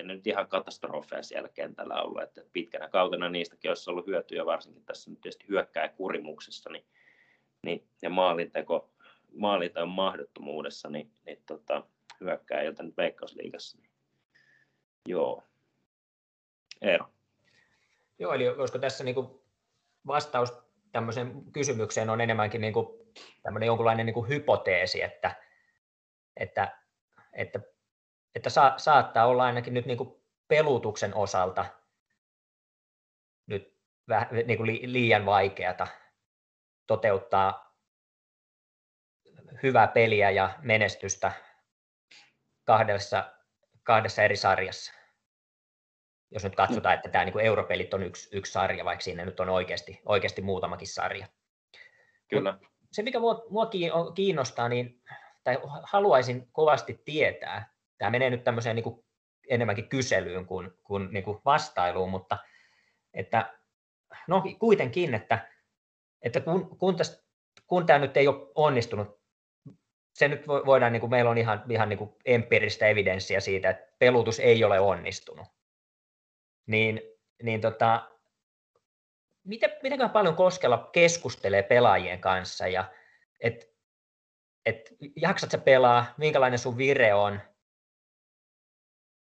en 0.00 0.06
nyt 0.06 0.26
ihan 0.26 0.48
katastrofeja 0.48 1.22
siellä 1.22 1.48
kentällä 1.48 2.02
ollut, 2.02 2.22
että 2.22 2.42
pitkänä 2.52 2.88
kautena 2.88 3.28
niistäkin 3.28 3.70
olisi 3.70 3.90
ollut 3.90 4.06
hyötyä, 4.06 4.46
varsinkin 4.46 4.84
tässä 4.84 5.10
nyt 5.10 5.20
tietysti 5.20 5.48
hyökkää 5.48 5.88
kurimuksessa, 5.88 6.70
niin, 6.70 6.84
niin, 7.64 7.88
ja 8.02 8.10
maalinteko, 8.10 8.90
maalinteon 9.32 9.88
mahdottomuudessa, 9.88 10.88
niin, 10.88 11.12
niin 11.26 11.42
tota, 11.46 11.82
hyökkääjiltä 12.20 12.82
nyt 12.82 12.96
Veikkausliigassa. 12.96 13.78
Niin, 13.78 13.90
joo. 15.08 15.42
Eero. 16.82 17.08
Joo, 18.18 18.32
eli 18.32 18.48
olisiko 18.48 18.78
tässä 18.78 19.04
niin 19.04 19.14
kuin 19.14 19.40
vastaus 20.06 20.52
tämmöiseen 20.92 21.52
kysymykseen 21.52 22.10
on 22.10 22.20
enemmänkin 22.20 22.60
niin 22.60 22.72
kuin 22.72 22.86
tämmöinen 23.42 23.66
jonkunlainen 23.66 24.06
niin 24.06 24.14
kuin 24.14 24.28
hypoteesi, 24.28 25.02
että, 25.02 25.36
että, 26.36 26.78
että 27.32 27.60
että 28.34 28.50
sa, 28.50 28.74
saattaa 28.76 29.26
olla 29.26 29.44
ainakin 29.44 29.74
nyt 29.74 29.86
niin 29.86 29.98
kuin 29.98 30.22
pelutuksen 30.48 31.14
osalta 31.14 31.64
nyt 33.46 33.78
väh, 34.08 34.28
niin 34.30 34.56
kuin 34.56 34.66
li, 34.66 34.92
liian 34.92 35.26
vaikeata 35.26 35.86
toteuttaa 36.86 37.76
hyvää 39.62 39.86
peliä 39.86 40.30
ja 40.30 40.58
menestystä 40.62 41.32
kahdessa, 42.64 43.34
kahdessa 43.82 44.22
eri 44.22 44.36
sarjassa. 44.36 44.97
Jos 46.30 46.44
nyt 46.44 46.56
katsotaan, 46.56 46.94
että 46.94 47.08
tämä 47.08 47.24
niin 47.24 47.40
europelit 47.40 47.94
on 47.94 48.02
yksi, 48.02 48.36
yksi 48.36 48.52
sarja, 48.52 48.84
vaikka 48.84 49.02
siinä 49.02 49.24
nyt 49.24 49.40
on 49.40 49.48
oikeasti, 49.48 50.00
oikeasti 50.06 50.42
muutamakin 50.42 50.88
sarja. 50.88 51.26
Kyllä. 52.28 52.52
Mut 52.52 52.68
se, 52.92 53.02
mikä 53.02 53.20
mua, 53.20 53.44
mua 53.50 53.70
kiinnostaa, 54.14 54.68
niin 54.68 55.02
tai 55.44 55.58
haluaisin 55.82 56.48
kovasti 56.52 57.02
tietää, 57.04 57.72
tämä 57.98 58.10
menee 58.10 58.30
nyt 58.30 58.44
tämmöiseen 58.44 58.76
niin 58.76 58.84
kuin 58.84 59.04
enemmänkin 59.48 59.88
kyselyyn 59.88 60.46
kuin, 60.46 60.70
kuin, 60.82 61.08
niin 61.12 61.24
kuin 61.24 61.38
vastailuun, 61.44 62.10
mutta 62.10 62.38
että, 63.14 63.58
no 64.26 64.42
kuitenkin, 64.58 65.14
että, 65.14 65.48
että 66.22 66.40
kun, 66.40 66.78
kun, 66.78 66.96
tästä, 66.96 67.24
kun 67.66 67.86
tämä 67.86 67.98
nyt 67.98 68.16
ei 68.16 68.28
ole 68.28 68.50
onnistunut, 68.54 69.18
se 70.14 70.28
nyt 70.28 70.48
voidaan, 70.48 70.92
niin 70.92 71.00
kuin 71.00 71.10
meillä 71.10 71.30
on 71.30 71.38
ihan, 71.38 71.64
ihan 71.68 71.88
niin 71.88 71.98
kuin 71.98 72.14
empiiristä 72.24 72.86
evidenssiä 72.86 73.40
siitä, 73.40 73.70
että 73.70 73.92
pelutus 73.98 74.40
ei 74.40 74.64
ole 74.64 74.80
onnistunut, 74.80 75.46
niin, 76.68 77.00
niin 77.42 77.60
tota, 77.60 78.10
miten, 79.44 79.70
miten 79.82 80.10
paljon 80.10 80.36
Koskella 80.36 80.90
keskustelee 80.92 81.62
pelaajien 81.62 82.20
kanssa 82.20 82.68
ja 82.68 82.92
että 83.40 83.66
et, 84.66 84.96
jaksat 85.16 85.50
sä 85.50 85.58
pelaa, 85.58 86.14
minkälainen 86.16 86.58
sun 86.58 86.78
vire 86.78 87.14
on. 87.14 87.32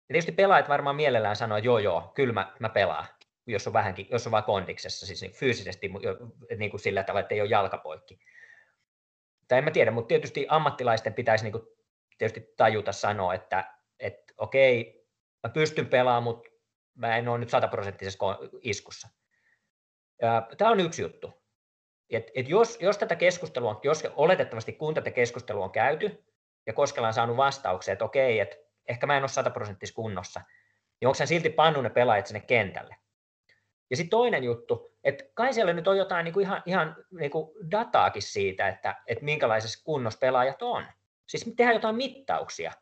Ja 0.08 0.12
tietysti 0.12 0.32
pelaajat 0.32 0.68
varmaan 0.68 0.96
mielellään 0.96 1.36
sanoo, 1.36 1.58
että 1.58 1.66
joo 1.66 1.78
joo, 1.78 2.12
kyllä 2.14 2.32
mä, 2.32 2.52
mä 2.58 2.68
pelaan, 2.68 3.06
jos 3.46 3.66
on 3.66 3.72
vähänkin, 3.72 4.06
jos 4.10 4.26
on 4.26 4.30
vaan 4.30 4.44
kondiksessa, 4.44 5.06
siis 5.06 5.22
niin 5.22 5.32
fyysisesti 5.32 5.90
niin 6.58 6.70
kuin 6.70 6.80
sillä 6.80 7.02
tavalla, 7.02 7.20
että 7.20 7.34
ei 7.34 7.40
ole 7.40 7.50
jalkapoikki. 7.50 8.18
Tai 9.48 9.58
en 9.58 9.64
mä 9.64 9.70
tiedä, 9.70 9.90
mutta 9.90 10.08
tietysti 10.08 10.46
ammattilaisten 10.48 11.14
pitäisi 11.14 11.44
niin 11.44 11.52
kuin, 11.52 11.64
tietysti 12.18 12.52
tajuta 12.56 12.92
sanoa, 12.92 13.34
että, 13.34 13.74
että 14.00 14.34
okei, 14.36 15.06
mä 15.42 15.50
pystyn 15.50 15.86
pelaamaan, 15.86 16.22
mutta 16.22 16.50
mä 16.94 17.16
en 17.16 17.28
ole 17.28 17.38
nyt 17.38 17.50
sataprosenttisessa 17.50 18.38
iskussa. 18.60 19.08
Tämä 20.58 20.70
on 20.70 20.80
yksi 20.80 21.02
juttu. 21.02 21.44
Et, 22.10 22.30
et 22.34 22.48
jos, 22.48 22.78
jos 22.80 22.98
tätä 22.98 23.16
keskustelua, 23.16 23.80
jos 23.82 24.02
oletettavasti 24.16 24.72
kun 24.72 24.94
tätä 24.94 25.10
keskustelua 25.10 25.64
on 25.64 25.72
käyty, 25.72 26.24
ja 26.66 26.72
Koskela 26.72 27.06
on 27.06 27.14
saanut 27.14 27.36
vastauksen, 27.36 27.92
että 27.92 28.04
okei, 28.04 28.40
että 28.40 28.56
ehkä 28.88 29.06
mä 29.06 29.16
en 29.16 29.22
ole 29.22 29.28
sataprosenttisessa 29.28 29.96
kunnossa, 29.96 30.40
niin 31.00 31.08
onko 31.08 31.16
hän 31.18 31.28
silti 31.28 31.50
pannut 31.50 31.82
ne 31.82 31.90
pelaajat 31.90 32.26
sinne 32.26 32.40
kentälle? 32.40 32.96
Ja 33.90 33.96
sitten 33.96 34.10
toinen 34.10 34.44
juttu, 34.44 34.96
että 35.04 35.24
kai 35.34 35.52
siellä 35.52 35.72
nyt 35.72 35.88
on 35.88 35.98
jotain 35.98 36.24
niin 36.24 36.32
kuin 36.32 36.44
ihan, 36.44 36.62
ihan 36.66 36.96
niin 37.18 37.30
kuin 37.30 37.70
dataakin 37.70 38.22
siitä, 38.22 38.68
että, 38.68 39.02
että 39.06 39.24
minkälaisessa 39.24 39.84
kunnossa 39.84 40.18
pelaajat 40.18 40.62
on. 40.62 40.86
Siis 41.28 41.44
tehdään 41.56 41.76
jotain 41.76 41.96
mittauksia. 41.96 42.72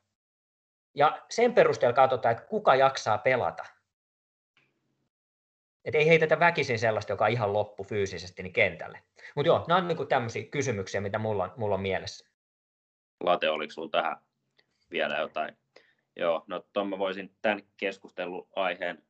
Ja 0.95 1.23
sen 1.31 1.55
perusteella 1.55 1.95
katsotaan, 1.95 2.33
että 2.33 2.47
kuka 2.47 2.75
jaksaa 2.75 3.19
pelata. 3.19 3.65
Että 5.85 5.99
ei 5.99 6.09
heitetä 6.09 6.41
väkisin 6.41 6.79
sellaista, 6.79 7.13
joka 7.13 7.25
on 7.25 7.31
ihan 7.31 7.53
loppu 7.53 7.85
fyysisesti, 7.85 8.43
niin 8.43 8.53
kentälle. 8.53 9.03
Mutta 9.37 9.47
joo, 9.47 9.65
nämä 9.69 9.79
on 9.79 9.89
niinku 9.89 10.05
tämmöisiä 10.05 10.45
kysymyksiä, 10.45 11.01
mitä 11.01 11.19
mulla 11.19 11.45
on, 11.45 11.53
mulla 11.57 11.75
on 11.75 11.81
mielessä. 11.81 12.31
Late, 13.21 13.51
oliko 13.51 13.71
sinulla 13.71 13.91
tähän 13.91 14.17
vielä 14.91 15.19
jotain? 15.19 15.57
Joo, 16.17 16.45
no 16.47 16.65
tuon 16.73 16.89
mä 16.89 16.99
voisin 16.99 17.37
tämän 17.43 17.63
keskustelun 17.77 18.49
aiheen 18.57 19.03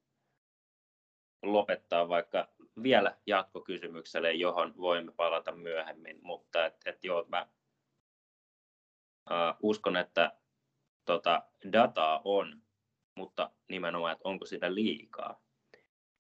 lopettaa 1.43 2.09
vaikka 2.09 2.49
vielä 2.83 3.17
jatkokysymykselle, 3.27 4.33
johon 4.33 4.75
voimme 4.77 5.13
palata 5.17 5.53
myöhemmin, 5.53 6.19
mutta 6.23 6.67
et, 6.67 6.75
et 6.87 7.05
joo, 7.05 7.25
mä 7.29 7.47
uh, 9.31 9.57
uskon, 9.63 9.97
että 9.97 10.33
tota, 11.05 11.43
dataa 11.73 12.21
on, 12.25 12.63
mutta 13.17 13.51
nimenomaan, 13.71 14.13
että 14.13 14.29
onko 14.29 14.47
sitä 14.47 14.75
liikaa. 14.75 15.43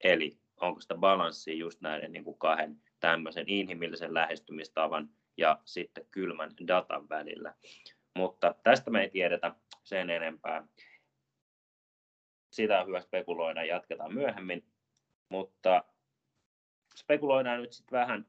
Eli 0.04 0.41
onko 0.62 0.80
sitä 0.80 0.94
balanssia 0.94 1.54
just 1.54 1.80
näiden 1.80 2.12
niin 2.12 2.24
kuin 2.24 2.38
kahden 2.38 2.82
tämmöisen 3.00 3.48
inhimillisen 3.48 4.14
lähestymistavan 4.14 5.08
ja 5.36 5.60
sitten 5.64 6.06
kylmän 6.10 6.50
datan 6.66 7.08
välillä. 7.08 7.54
Mutta 8.18 8.54
tästä 8.62 8.90
me 8.90 9.00
ei 9.00 9.10
tiedetä 9.10 9.54
sen 9.82 10.10
enempää. 10.10 10.66
Sitä 12.50 12.80
on 12.80 12.86
hyvä 12.86 13.00
spekuloida, 13.00 13.64
jatketaan 13.64 14.14
myöhemmin. 14.14 14.66
Mutta 15.28 15.84
spekuloidaan 16.96 17.60
nyt 17.60 17.72
sitten 17.72 17.98
vähän 17.98 18.26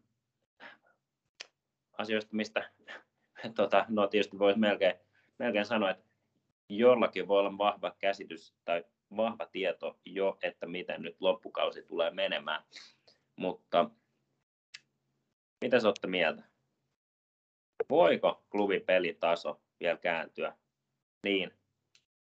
asioista, 1.97 2.35
mistä 2.35 2.71
tota, 3.55 3.85
no 3.89 4.07
tietysti 4.07 4.39
voisi 4.39 4.59
melkein, 4.59 4.95
melkein 5.39 5.65
sanoa, 5.65 5.89
että 5.89 6.05
jollakin 6.69 7.27
voi 7.27 7.39
olla 7.39 7.57
vahva 7.57 7.95
käsitys 7.99 8.55
tai 8.65 8.83
vahva 9.17 9.45
tieto 9.45 9.99
jo, 10.05 10.37
että 10.41 10.67
miten 10.67 11.01
nyt 11.01 11.15
loppukausi 11.19 11.83
tulee 11.83 12.11
menemään. 12.11 12.63
Mutta 13.35 13.89
mitä 15.61 15.79
sä 15.79 15.87
olette 15.87 16.07
mieltä? 16.07 16.43
Voiko 17.89 18.43
klubin 18.49 18.81
pelitaso 18.81 19.61
vielä 19.79 19.97
kääntyä 19.97 20.57
niin, 21.23 21.51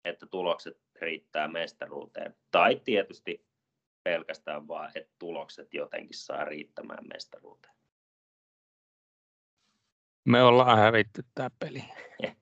että 0.04 0.26
tulokset 0.26 0.82
riittää 0.96 1.48
mestaruuteen? 1.48 2.36
Tai 2.52 2.82
tietysti 2.86 3.46
pelkästään 4.04 4.68
vaan, 4.68 4.92
että 4.96 5.14
tulokset 5.20 5.74
jotenkin 5.74 6.18
saa 6.18 6.46
riittämään 6.46 7.08
mestaruuteen. 7.14 7.76
Me 10.26 10.44
ollaan 10.44 10.78
hävitty 10.78 11.24
tämä 11.36 11.50
peli. 11.60 11.84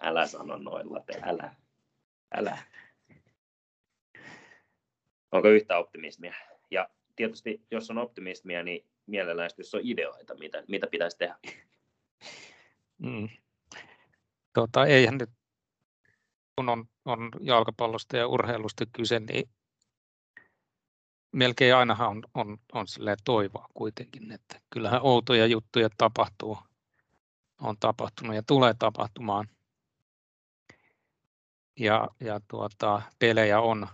älä 0.00 0.26
sano 0.26 0.56
noilla, 0.56 1.00
te 1.00 1.20
älä. 1.22 1.54
Älä. 2.34 2.58
Onko 5.34 5.48
yhtä 5.48 5.78
optimismia? 5.78 6.34
Ja 6.70 6.88
tietysti, 7.16 7.66
jos 7.70 7.90
on 7.90 7.98
optimismia, 7.98 8.62
niin 8.62 8.86
mielellään 9.06 9.50
jos 9.58 9.74
on 9.74 9.80
ideoita, 9.84 10.34
mitä, 10.34 10.62
mitä 10.68 10.86
pitäisi 10.86 11.18
tehdä. 11.18 11.38
Mm. 12.98 13.28
Tota, 14.52 14.86
eihän 14.86 15.18
nyt, 15.18 15.30
kun 16.56 16.68
on, 16.68 16.88
on 17.04 17.30
jalkapallosta 17.40 18.16
ja 18.16 18.26
urheilusta 18.26 18.84
kyse, 18.92 19.20
niin 19.20 19.50
melkein 21.32 21.74
ainahan 21.74 22.08
on, 22.08 22.22
on, 22.34 22.58
on 22.72 22.86
toivoa 23.24 23.68
kuitenkin, 23.74 24.32
että 24.32 24.60
kyllähän 24.70 25.02
outoja 25.02 25.46
juttuja 25.46 25.88
tapahtuu, 25.98 26.58
on 27.60 27.76
tapahtunut 27.80 28.36
ja 28.36 28.42
tulee 28.42 28.74
tapahtumaan. 28.78 29.48
Ja, 31.78 32.08
ja 32.20 32.40
tuota, 32.48 33.02
pelejä 33.18 33.60
on, 33.60 33.88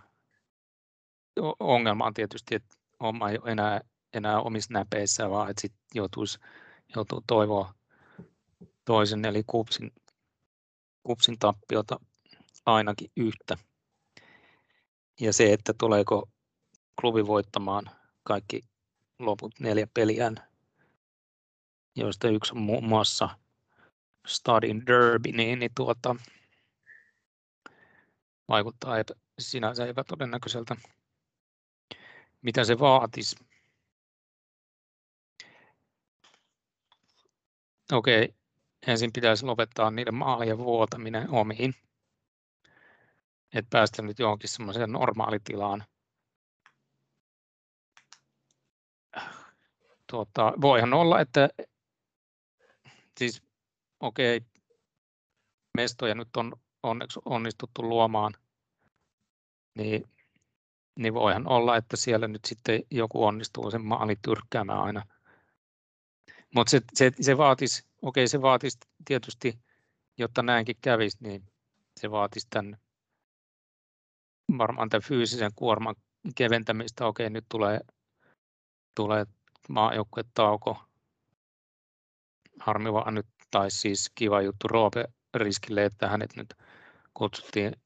ongelma 1.60 2.06
on 2.06 2.14
tietysti, 2.14 2.54
että 2.54 2.76
homma 3.00 3.30
ei 3.30 3.38
ole 3.42 3.50
enää, 3.50 3.80
enää 4.12 4.40
omissa 4.40 4.72
näpeissä, 4.72 5.30
vaan 5.30 5.50
että 5.50 5.60
sit 5.60 5.72
joutuisi, 5.94 6.38
joutuu 6.96 7.24
toivoa 7.26 7.74
toisen, 8.84 9.24
eli 9.24 9.42
kupsin, 9.46 9.92
kupsin 11.02 11.38
tappiota 11.38 12.00
ainakin 12.66 13.10
yhtä. 13.16 13.58
Ja 15.20 15.32
se, 15.32 15.52
että 15.52 15.74
tuleeko 15.78 16.28
klubi 17.00 17.26
voittamaan 17.26 17.90
kaikki 18.22 18.62
loput 19.18 19.60
neljä 19.60 19.86
peliään, 19.94 20.36
joista 21.96 22.28
yksi 22.28 22.52
on 22.52 22.60
muun 22.60 22.84
muassa 22.84 23.28
Stadin 24.26 24.86
Derby, 24.86 25.32
niin, 25.32 25.58
niin 25.58 25.70
tuota, 25.76 26.16
vaikuttaa 28.48 28.98
epä, 28.98 29.14
sinänsä 29.38 29.86
epätodennäköiseltä. 29.86 30.76
Mitä 32.42 32.64
se 32.64 32.78
vaatisi? 32.78 33.36
Okei, 37.92 38.34
ensin 38.86 39.12
pitäisi 39.12 39.44
lopettaa 39.44 39.90
niiden 39.90 40.14
maalien 40.14 40.58
vuotaminen 40.58 41.30
omiin. 41.30 41.74
Että 43.54 43.70
päästä 43.70 44.02
nyt 44.02 44.18
johonkin 44.18 44.48
semmoiseen 44.48 44.92
normaalitilaan. 44.92 45.84
Tuota, 50.06 50.52
voihan 50.60 50.94
olla, 50.94 51.20
että 51.20 51.48
siis 53.18 53.42
okei, 54.00 54.40
mestoja 55.76 56.14
nyt 56.14 56.36
on 56.36 56.52
onneksi 56.82 57.20
onnistuttu 57.24 57.82
luomaan, 57.82 58.34
niin 59.74 60.10
niin 61.00 61.14
voihan 61.14 61.48
olla, 61.48 61.76
että 61.76 61.96
siellä 61.96 62.28
nyt 62.28 62.44
sitten 62.44 62.82
joku 62.90 63.24
onnistuu 63.24 63.70
sen 63.70 63.84
maalin 63.84 64.18
tyrkkäämään 64.22 64.80
aina. 64.80 65.06
Mutta 66.54 66.70
se, 66.70 66.80
se, 66.94 67.12
se 67.20 67.38
vaatisi, 67.38 67.84
okei 68.02 68.28
se 68.28 68.42
vaatisi 68.42 68.78
tietysti, 69.04 69.58
jotta 70.18 70.42
näinkin 70.42 70.76
kävisi, 70.80 71.16
niin 71.20 71.42
se 72.00 72.10
vaatisi 72.10 72.46
tämän 72.50 72.78
varmaan 74.58 74.88
tämän 74.88 75.02
fyysisen 75.02 75.50
kuorman 75.56 75.94
keventämistä. 76.34 77.06
Okei, 77.06 77.30
nyt 77.30 77.44
tulee, 77.48 77.80
tulee 78.94 79.26
tauko. 80.34 80.78
Harmi 82.60 82.92
vaan 82.92 83.14
nyt, 83.14 83.26
tai 83.50 83.70
siis 83.70 84.10
kiva 84.14 84.42
juttu 84.42 84.68
Roope 84.68 85.04
riskille, 85.34 85.84
että 85.84 86.08
hänet 86.08 86.36
nyt 86.36 86.54
kutsuttiin 87.14 87.76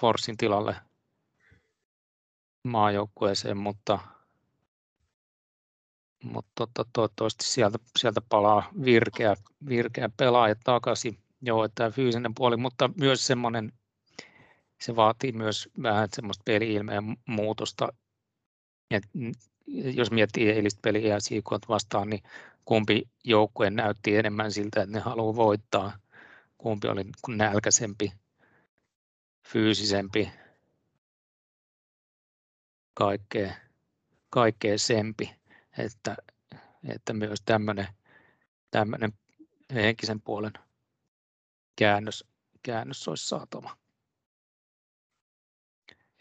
Forsin 0.00 0.36
tilalle 0.36 0.87
maajoukkueeseen, 2.64 3.56
mutta 3.56 3.98
mutta 6.24 6.66
tota, 6.74 6.90
toivottavasti 6.92 7.44
sieltä, 7.44 7.78
sieltä 7.98 8.20
palaa 8.28 8.68
virkeä, 8.84 9.34
virkeä 9.68 10.10
pelaaja 10.16 10.54
takaisin. 10.64 11.18
Joo, 11.42 11.68
tämä 11.68 11.90
fyysinen 11.90 12.34
puoli, 12.34 12.56
mutta 12.56 12.90
myös 13.00 13.26
semmoinen, 13.26 13.72
se 14.80 14.96
vaatii 14.96 15.32
myös 15.32 15.68
vähän 15.82 16.08
semmoista 16.12 16.42
peli-ilmeen 16.44 17.16
muutosta. 17.26 17.88
Et 18.90 19.02
jos 19.66 20.10
miettii 20.10 20.50
eilistä 20.50 20.80
peliä 20.82 21.20
Siikot 21.20 21.68
vastaan, 21.68 22.10
niin 22.10 22.22
kumpi 22.64 23.08
joukkue 23.24 23.70
näytti 23.70 24.16
enemmän 24.16 24.52
siltä, 24.52 24.82
että 24.82 24.96
ne 24.96 25.00
haluaa 25.00 25.36
voittaa, 25.36 25.98
kumpi 26.58 26.88
oli 26.88 27.04
nälkäisempi, 27.28 28.12
fyysisempi, 29.48 30.30
kaikkea, 32.98 33.54
kaikkea 34.30 34.78
sempi, 34.78 35.34
että, 35.78 36.16
että 36.88 37.12
myös 37.12 37.42
tämmöinen, 37.44 37.86
tämmöinen 38.70 39.12
henkisen 39.74 40.20
puolen 40.20 40.52
käännös, 41.76 42.24
käännös 42.62 43.08
olisi 43.08 43.28
saatava. 43.28 43.76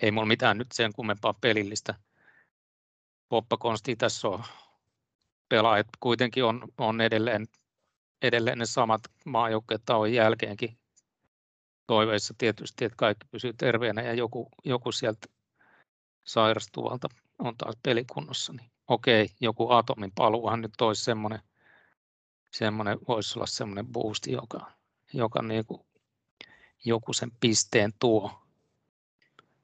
Ei 0.01 0.11
mulla 0.11 0.27
mitään 0.27 0.57
nyt 0.57 0.71
sen 0.71 0.93
kummempaa 0.93 1.33
pelillistä 1.33 1.95
poppakonstia 3.29 3.95
tässä 3.95 4.27
on. 4.27 4.43
Pelaajat 5.49 5.87
kuitenkin 5.99 6.43
on, 6.43 6.67
on 6.77 7.01
edelleen, 7.01 7.47
edelleen 8.21 8.57
ne 8.57 8.65
samat 8.65 9.01
maajoukkeet 9.25 9.81
tauon 9.85 10.13
jälkeenkin 10.13 10.77
toiveissa 11.87 12.33
tietysti, 12.37 12.85
että 12.85 12.95
kaikki 12.95 13.27
pysyy 13.31 13.53
terveenä 13.53 14.01
ja 14.01 14.13
joku, 14.13 14.49
joku 14.65 14.91
sieltä 14.91 15.36
sairastuvalta 16.27 17.07
on 17.39 17.57
taas 17.57 17.75
pelikunnossa, 17.83 18.53
niin 18.53 18.71
okei, 18.87 19.29
joku 19.39 19.69
atomin 19.69 20.11
paluuhan 20.15 20.61
nyt 20.61 20.81
olisi 20.81 21.03
semmoinen, 21.03 21.39
semmoinen 22.51 22.97
voisi 23.07 23.39
olla 23.39 23.45
semmoinen 23.45 23.87
boosti, 23.87 24.31
joka, 24.31 24.71
joka 25.13 25.41
niin 25.41 25.65
kuin 25.65 25.81
joku 26.85 27.13
sen 27.13 27.31
pisteen 27.39 27.93
tuo. 27.99 28.41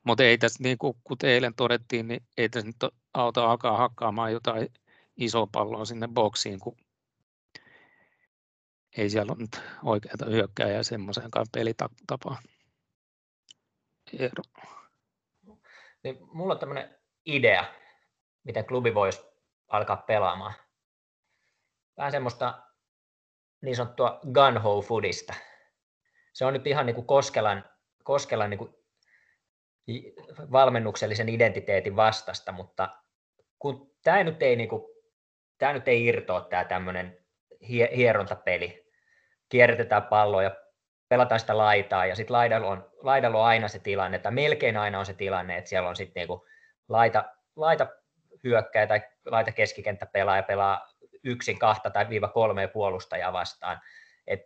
Mutta 0.04 0.24
ei 0.24 0.38
tässä, 0.38 0.64
niin 0.64 0.78
kuin 0.78 0.98
kuten 1.04 1.30
eilen 1.30 1.56
todettiin, 1.56 2.08
niin 2.08 2.24
ei 2.38 2.50
tässä 2.50 2.68
nyt 2.68 2.94
auta 3.14 3.52
alkaa 3.52 3.78
hakkaamaan 3.78 4.32
jotain 4.32 4.68
isoa 5.18 5.48
palloa 5.52 5.86
sinne 5.86 6.08
boksiin, 6.08 6.60
kun 6.60 6.78
ei 8.98 9.10
siellä 9.10 9.32
ole 9.32 9.42
nyt 9.42 9.62
oikeata 9.84 10.26
hyökkääjää 10.26 10.84
semmoiseenkaan 10.84 11.46
pelitapaan. 11.52 12.44
Eero. 14.20 14.44
Niin 16.04 16.18
mulla 16.34 16.54
on 16.54 16.60
tämmöinen 16.60 17.00
idea, 17.26 17.66
miten 18.44 18.66
klubi 18.66 18.94
voisi 18.94 19.22
alkaa 19.68 19.98
pelaamaan. 19.98 20.54
Vähän 21.98 22.12
semmoista 22.12 22.62
niin 23.62 23.76
sanottua 23.76 24.20
gun 24.22 24.84
foodista. 24.88 25.34
Se 26.34 26.46
on 26.46 26.54
nyt 26.54 26.68
ihan 26.68 26.86
niin 26.86 26.96
kuin 26.96 27.08
Koskelan, 27.08 27.70
Koskelan 28.04 28.50
niin 28.50 28.58
kuin 28.58 28.76
valmennuksellisen 30.52 31.30
identiteetin 31.30 31.96
vastasta, 31.96 32.52
mutta 32.52 32.90
kun 33.60 33.96
tämä 34.04 34.24
nyt 34.24 34.44
ei, 34.44 34.56
niin 34.56 34.70
kuin, 34.70 34.84
tämä 35.58 35.74
nyt 35.74 35.88
ei 35.88 36.06
irtoa 36.06 36.42
tämä 36.42 36.66
tämmöinen 36.66 37.26
hierontapeli. 37.70 38.92
Kierrätetään 39.50 40.04
palloa 40.04 40.44
ja 40.44 40.56
pelataan 41.10 41.40
sitä 41.40 41.58
laitaa 41.58 42.06
ja 42.06 42.16
sitten 42.16 42.34
laidalla 42.34 42.68
on, 42.68 42.90
laidalla 43.02 43.40
on 43.40 43.46
aina 43.46 43.68
se 43.68 43.80
tilanne, 43.80 44.16
että 44.16 44.32
melkein 44.32 44.78
aina 44.78 45.00
on 45.00 45.06
se 45.06 45.14
tilanne, 45.14 45.58
että 45.58 45.70
siellä 45.70 45.90
on 45.90 45.96
sitten 45.96 46.22
niinku 46.22 46.48
laita, 46.90 47.26
laita 47.56 47.88
hyökkäjä 48.44 48.88
tai 48.88 49.02
laita 49.26 49.52
keskikenttä 49.52 50.06
pelaa 50.06 50.38
ja 50.38 50.44
pelaa 50.44 50.94
yksin 51.24 51.60
kahta 51.60 51.90
tai 51.90 52.10
viiva 52.10 52.28
kolmea 52.28 52.68
puolustajaa 52.68 53.34
vastaan. 53.34 53.82
Et, 54.28 54.42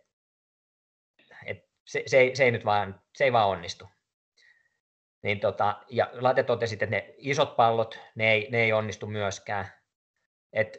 et 1.46 1.68
se, 1.84 2.02
se, 2.06 2.18
ei, 2.18 2.36
se, 2.36 2.44
ei 2.44 2.50
nyt 2.50 2.64
vaan, 2.64 3.00
se 3.14 3.24
ei 3.24 3.32
vaan 3.32 3.48
onnistu. 3.48 3.88
Niin 5.22 5.40
tota, 5.40 5.82
ja 5.88 6.10
Late 6.12 6.42
totesi, 6.42 6.74
että 6.74 6.86
ne 6.86 7.14
isot 7.16 7.56
pallot, 7.56 8.00
ne 8.14 8.32
ei, 8.32 8.48
ne 8.50 8.62
ei 8.62 8.72
onnistu 8.72 9.06
myöskään. 9.06 9.72
Et 10.52 10.78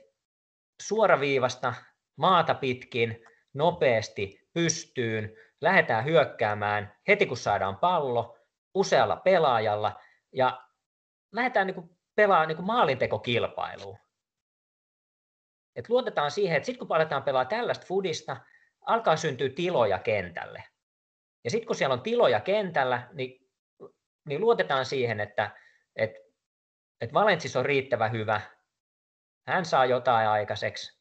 suoraviivasta, 0.82 1.74
maata 2.16 2.56
pitkin, 2.56 3.26
nopeasti, 3.54 4.48
pystyyn, 4.54 5.36
lähdetään 5.62 6.06
hyökkäämään 6.06 6.96
heti 7.08 7.26
kun 7.26 7.38
saadaan 7.38 7.78
pallo 7.78 8.38
usealla 8.74 9.16
pelaajalla 9.16 10.02
ja 10.34 10.66
lähdetään 11.32 11.68
niin 11.68 12.00
pelaamaan 12.16 12.48
niin 12.48 12.66
maalintekokilpailuun. 12.66 13.98
Et 15.76 15.90
luotetaan 15.90 16.32
siihen, 16.32 16.58
että 16.58 16.66
sitten 16.66 16.88
kun 16.88 16.96
aletaan 16.96 17.24
pelaa 17.24 17.46
tällaista 17.46 17.86
fudista, 17.86 18.38
alkaa 18.82 19.16
syntyä 19.16 19.50
tiloja 19.50 20.00
kentälle. 20.00 20.64
Ja 21.44 21.52
sitten 21.52 21.68
kun 21.68 21.76
siellä 21.76 21.94
on 21.94 22.02
tiloja 22.02 22.40
kentällä, 22.40 23.08
niin, 23.14 23.50
niin 24.26 24.42
luotetaan 24.42 24.86
siihen, 24.86 25.20
että 25.20 25.52
et, 25.96 26.12
et 27.02 27.14
Valentsis 27.14 27.56
on 27.56 27.66
riittävän 27.66 28.12
hyvä, 28.12 28.42
hän 29.48 29.66
saa 29.66 29.86
jotain 29.86 30.28
aikaiseksi, 30.28 30.99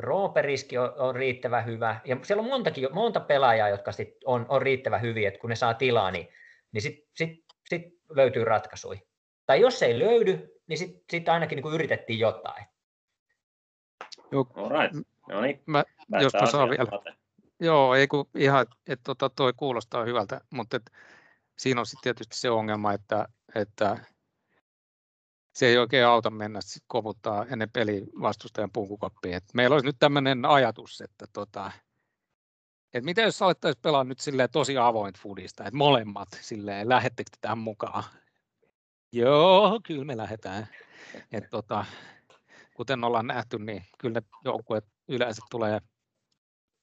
Rooperiski 0.00 0.78
on, 0.78 0.92
on 0.96 1.16
riittävän 1.16 1.66
hyvä, 1.66 2.00
ja 2.04 2.16
siellä 2.22 2.42
on 2.42 2.48
montakin, 2.48 2.88
monta 2.92 3.20
pelaajaa, 3.20 3.68
jotka 3.68 3.92
sit 3.92 4.16
on, 4.24 4.46
on 4.48 4.62
riittävän 4.62 5.00
hyviä, 5.00 5.28
että 5.28 5.40
kun 5.40 5.50
ne 5.50 5.56
saa 5.56 5.74
tilaa, 5.74 6.10
niin, 6.10 6.28
niin 6.72 6.82
sitten 6.82 7.08
sit, 7.16 7.44
sit 7.68 7.82
löytyy 8.08 8.44
ratkaisuja. 8.44 9.00
Tai 9.46 9.60
jos 9.60 9.82
ei 9.82 9.98
löydy, 9.98 10.60
niin 10.66 10.78
sitten 10.78 11.02
sit 11.10 11.28
ainakin 11.28 11.56
niin 11.56 11.62
kuin 11.62 11.74
yritettiin 11.74 12.18
jotain. 12.18 12.66
Joo. 14.32 14.46
right. 14.80 15.06
No 15.28 15.40
niin. 15.40 15.62
Mä, 15.66 15.84
jos 16.20 16.32
mä 16.40 16.46
saan 16.46 16.70
vielä. 16.70 16.88
Late. 16.92 17.14
Joo, 17.60 17.94
ei 17.94 18.08
kun 18.08 18.28
ihan, 18.34 18.66
että 18.88 19.02
tota, 19.04 19.30
toi 19.30 19.52
kuulostaa 19.56 20.04
hyvältä, 20.04 20.40
mutta 20.50 20.76
et, 20.76 20.90
siinä 21.58 21.80
on 21.80 21.86
sitten 21.86 22.02
tietysti 22.02 22.36
se 22.36 22.50
ongelma, 22.50 22.92
että, 22.92 23.28
että 23.54 23.96
se 25.60 25.66
ei 25.66 25.78
oikein 25.78 26.06
auta 26.06 26.30
mennä 26.30 26.60
sit 26.60 26.82
kovuttaa 26.86 27.46
ennen 27.46 27.70
peli 27.70 28.06
vastustajan 28.20 28.70
punkukoppiin. 28.72 29.34
Et 29.34 29.44
meillä 29.54 29.74
olisi 29.74 29.86
nyt 29.86 29.96
tämmöinen 29.98 30.44
ajatus, 30.44 31.00
että 31.00 31.26
tota, 31.32 31.72
et 32.94 33.04
mitä 33.04 33.22
jos 33.22 33.42
alettaisiin 33.42 33.82
pelaa 33.82 34.04
nyt 34.04 34.18
tosi 34.52 34.78
avoin 34.78 35.14
foodista, 35.14 35.64
että 35.64 35.76
molemmat 35.76 36.28
silleen, 36.40 36.88
lähettekö 36.88 37.30
tähän 37.40 37.58
mukaan? 37.58 38.04
Joo, 39.12 39.80
kyllä 39.86 40.04
me 40.04 40.16
lähdetään. 40.16 40.68
Et 41.32 41.44
tota, 41.50 41.84
kuten 42.74 43.04
ollaan 43.04 43.26
nähty, 43.26 43.58
niin 43.58 43.84
kyllä 43.98 44.20
ne 44.20 44.26
joukkueet 44.44 44.84
yleensä 45.08 45.42
tulee, 45.50 45.80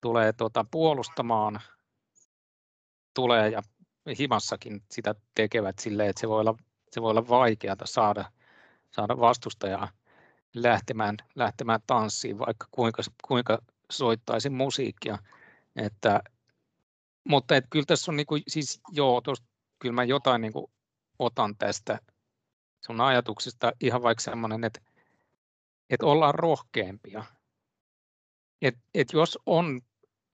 tulee 0.01 0.33
tota 0.33 0.65
puolustamaan, 0.71 1.59
tulee 3.15 3.49
ja 3.49 3.61
himassakin 4.19 4.83
sitä 4.91 5.15
tekevät 5.35 5.79
silleen, 5.79 6.09
että 6.09 6.19
se 6.19 6.29
voi 6.29 6.39
olla, 6.39 6.55
se 6.91 7.01
voi 7.01 7.09
olla 7.09 7.27
vaikeaa 7.27 7.75
saada 7.85 8.31
saada 8.91 9.19
vastustajaa 9.19 9.89
lähtemään, 10.55 11.17
lähtemään 11.35 11.79
tanssiin, 11.87 12.39
vaikka 12.39 12.67
kuinka, 12.71 13.03
kuinka 13.27 13.59
soittaisi 13.91 14.49
musiikkia. 14.49 15.17
Että, 15.75 16.21
mutta 17.23 17.55
et 17.55 17.65
kyllä 17.69 17.85
tässä 17.85 18.11
on 18.11 18.15
niin 18.15 18.25
kuin, 18.25 18.43
siis 18.47 18.81
joo, 18.91 19.21
tosta, 19.21 19.47
kyllä 19.79 19.93
mä 19.93 20.03
jotain 20.03 20.41
niin 20.41 20.53
kuin 20.53 20.71
otan 21.19 21.55
tästä 21.57 21.99
sun 22.85 23.01
ajatuksesta 23.01 23.71
ihan 23.81 24.03
vaikka 24.03 24.21
semmoinen, 24.21 24.63
että, 24.63 24.81
että 25.89 26.05
ollaan 26.05 26.35
rohkeampia. 26.35 27.23
Et, 28.61 28.75
et 28.93 29.13
jos 29.13 29.39
on, 29.45 29.81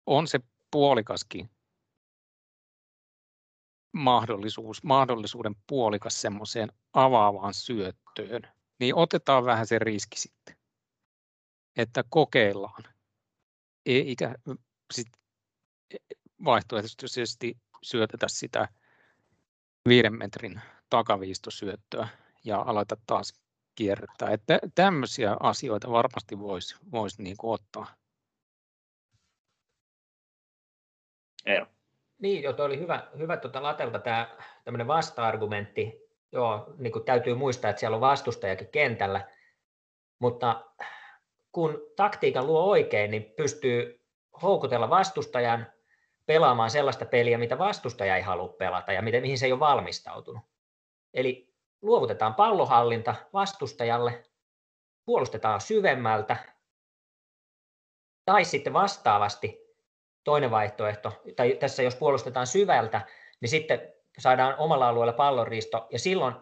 on 0.06 0.28
se 0.28 0.40
puolikaskin 0.72 1.50
mahdollisuus, 3.94 4.84
mahdollisuuden 4.84 5.56
puolikas 5.68 6.22
semmoiseen 6.22 6.70
avaavaan 6.94 7.54
syöttöön, 7.54 8.42
niin 8.80 8.96
otetaan 8.96 9.46
vähän 9.46 9.68
se 9.68 9.80
riski 9.80 10.20
sitten, 10.20 10.56
että 11.78 12.04
kokeillaan. 12.10 12.84
Eikä 13.86 14.36
sit 14.94 15.08
vaihtoehtoisesti 16.46 17.58
syötetä 17.84 18.28
sitä 18.30 18.68
viiden 19.88 20.18
metrin 20.18 20.62
takaviistosyöttöä 20.90 22.08
ja 22.44 22.62
aleta 22.62 22.98
taas 23.08 23.34
kierrättää. 23.76 24.30
Että 24.30 24.60
tämmöisiä 24.76 25.38
asioita 25.40 25.90
varmasti 25.90 26.40
voisi 26.40 26.76
vois 26.92 27.20
niin 27.20 27.36
ottaa. 27.44 27.96
Eero. 31.46 31.73
Niin, 32.24 32.44
joo, 32.44 32.56
oli 32.60 32.80
hyvä, 32.80 33.08
hyvä 33.18 33.38
tuota 33.38 33.64
Latelta 33.64 34.00
tämä 34.00 34.88
vasta-argumentti. 34.88 36.10
Joo, 36.32 36.74
niin 36.78 36.94
kuin 36.94 37.06
täytyy 37.06 37.36
muistaa, 37.36 37.70
että 37.70 37.80
siellä 37.80 37.96
on 37.96 38.02
vastustajakin 38.02 38.68
kentällä, 38.68 39.28
mutta 40.20 40.66
kun 41.52 41.82
taktiikan 41.96 42.48
luo 42.48 42.64
oikein, 42.64 43.12
niin 43.12 43.34
pystyy 43.38 44.06
houkutella 44.42 44.90
vastustajan 44.90 45.68
pelaamaan 46.26 46.70
sellaista 46.70 47.06
peliä, 47.06 47.38
mitä 47.38 47.58
vastustaja 47.58 48.16
ei 48.16 48.22
halua 48.22 48.48
pelata 48.48 48.94
ja 48.94 49.02
mihin 49.02 49.38
se 49.38 49.46
ei 49.46 49.52
ole 49.52 49.60
valmistautunut. 49.60 50.44
Eli 51.14 51.54
luovutetaan 51.82 52.36
pallohallinta 52.36 53.16
vastustajalle 53.34 54.24
puolustetaan 55.06 55.62
syvemmältä, 55.62 56.38
tai 58.26 58.46
sitten 58.46 58.74
vastaavasti 58.74 59.63
toinen 60.24 60.52
vaihtoehto, 60.52 61.22
tai 61.36 61.58
tässä 61.60 61.84
jos 61.84 61.96
puolustetaan 61.96 62.48
syvältä, 62.48 63.02
niin 63.42 63.50
sitten 63.50 63.94
saadaan 64.20 64.56
omalla 64.58 64.88
alueella 64.88 65.14
pallonriisto, 65.14 65.88
ja 65.92 66.00
silloin, 66.00 66.36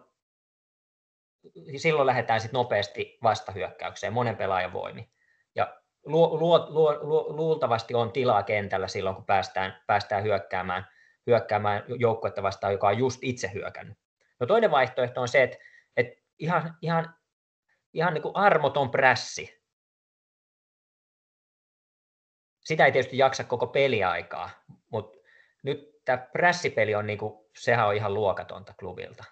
silloin 1.77 2.05
lähdetään 2.05 2.41
sitten 2.41 2.57
nopeasti 2.57 3.19
vastahyökkäykseen 3.23 4.13
monen 4.13 4.37
pelaajan 4.37 4.73
voimin. 4.73 5.11
Ja 5.55 5.81
lu, 6.05 6.39
lu, 6.39 6.49
lu, 6.49 6.97
lu, 7.01 7.35
luultavasti 7.35 7.93
on 7.93 8.11
tilaa 8.11 8.43
kentällä 8.43 8.87
silloin, 8.87 9.15
kun 9.15 9.25
päästään, 9.25 9.81
päästään 9.87 10.23
hyökkäämään, 10.23 10.87
hyökkäämään 11.27 11.83
joukkuetta 11.99 12.43
vastaan, 12.43 12.73
joka 12.73 12.87
on 12.87 12.97
just 12.97 13.19
itse 13.21 13.51
hyökännyt. 13.53 13.97
No 14.39 14.47
toinen 14.47 14.71
vaihtoehto 14.71 15.21
on 15.21 15.27
se, 15.27 15.43
että, 15.43 15.57
että 15.97 16.21
ihan, 16.39 16.77
ihan, 16.81 17.15
ihan 17.93 18.13
niin 18.13 18.21
kuin 18.21 18.35
armoton 18.35 18.91
prässi. 18.91 19.60
Sitä 22.65 22.85
ei 22.85 22.91
tietysti 22.91 23.17
jaksa 23.17 23.43
koko 23.43 23.67
peliaikaa, 23.67 24.49
mutta 24.89 25.17
nyt 25.63 25.91
tämä 26.05 26.17
prässipeli 26.17 26.95
on, 26.95 27.07
niin 27.07 27.19
kuin, 27.19 27.45
sehän 27.57 27.87
on 27.87 27.95
ihan 27.95 28.13
luokatonta 28.13 28.73
klubilta. 28.79 29.23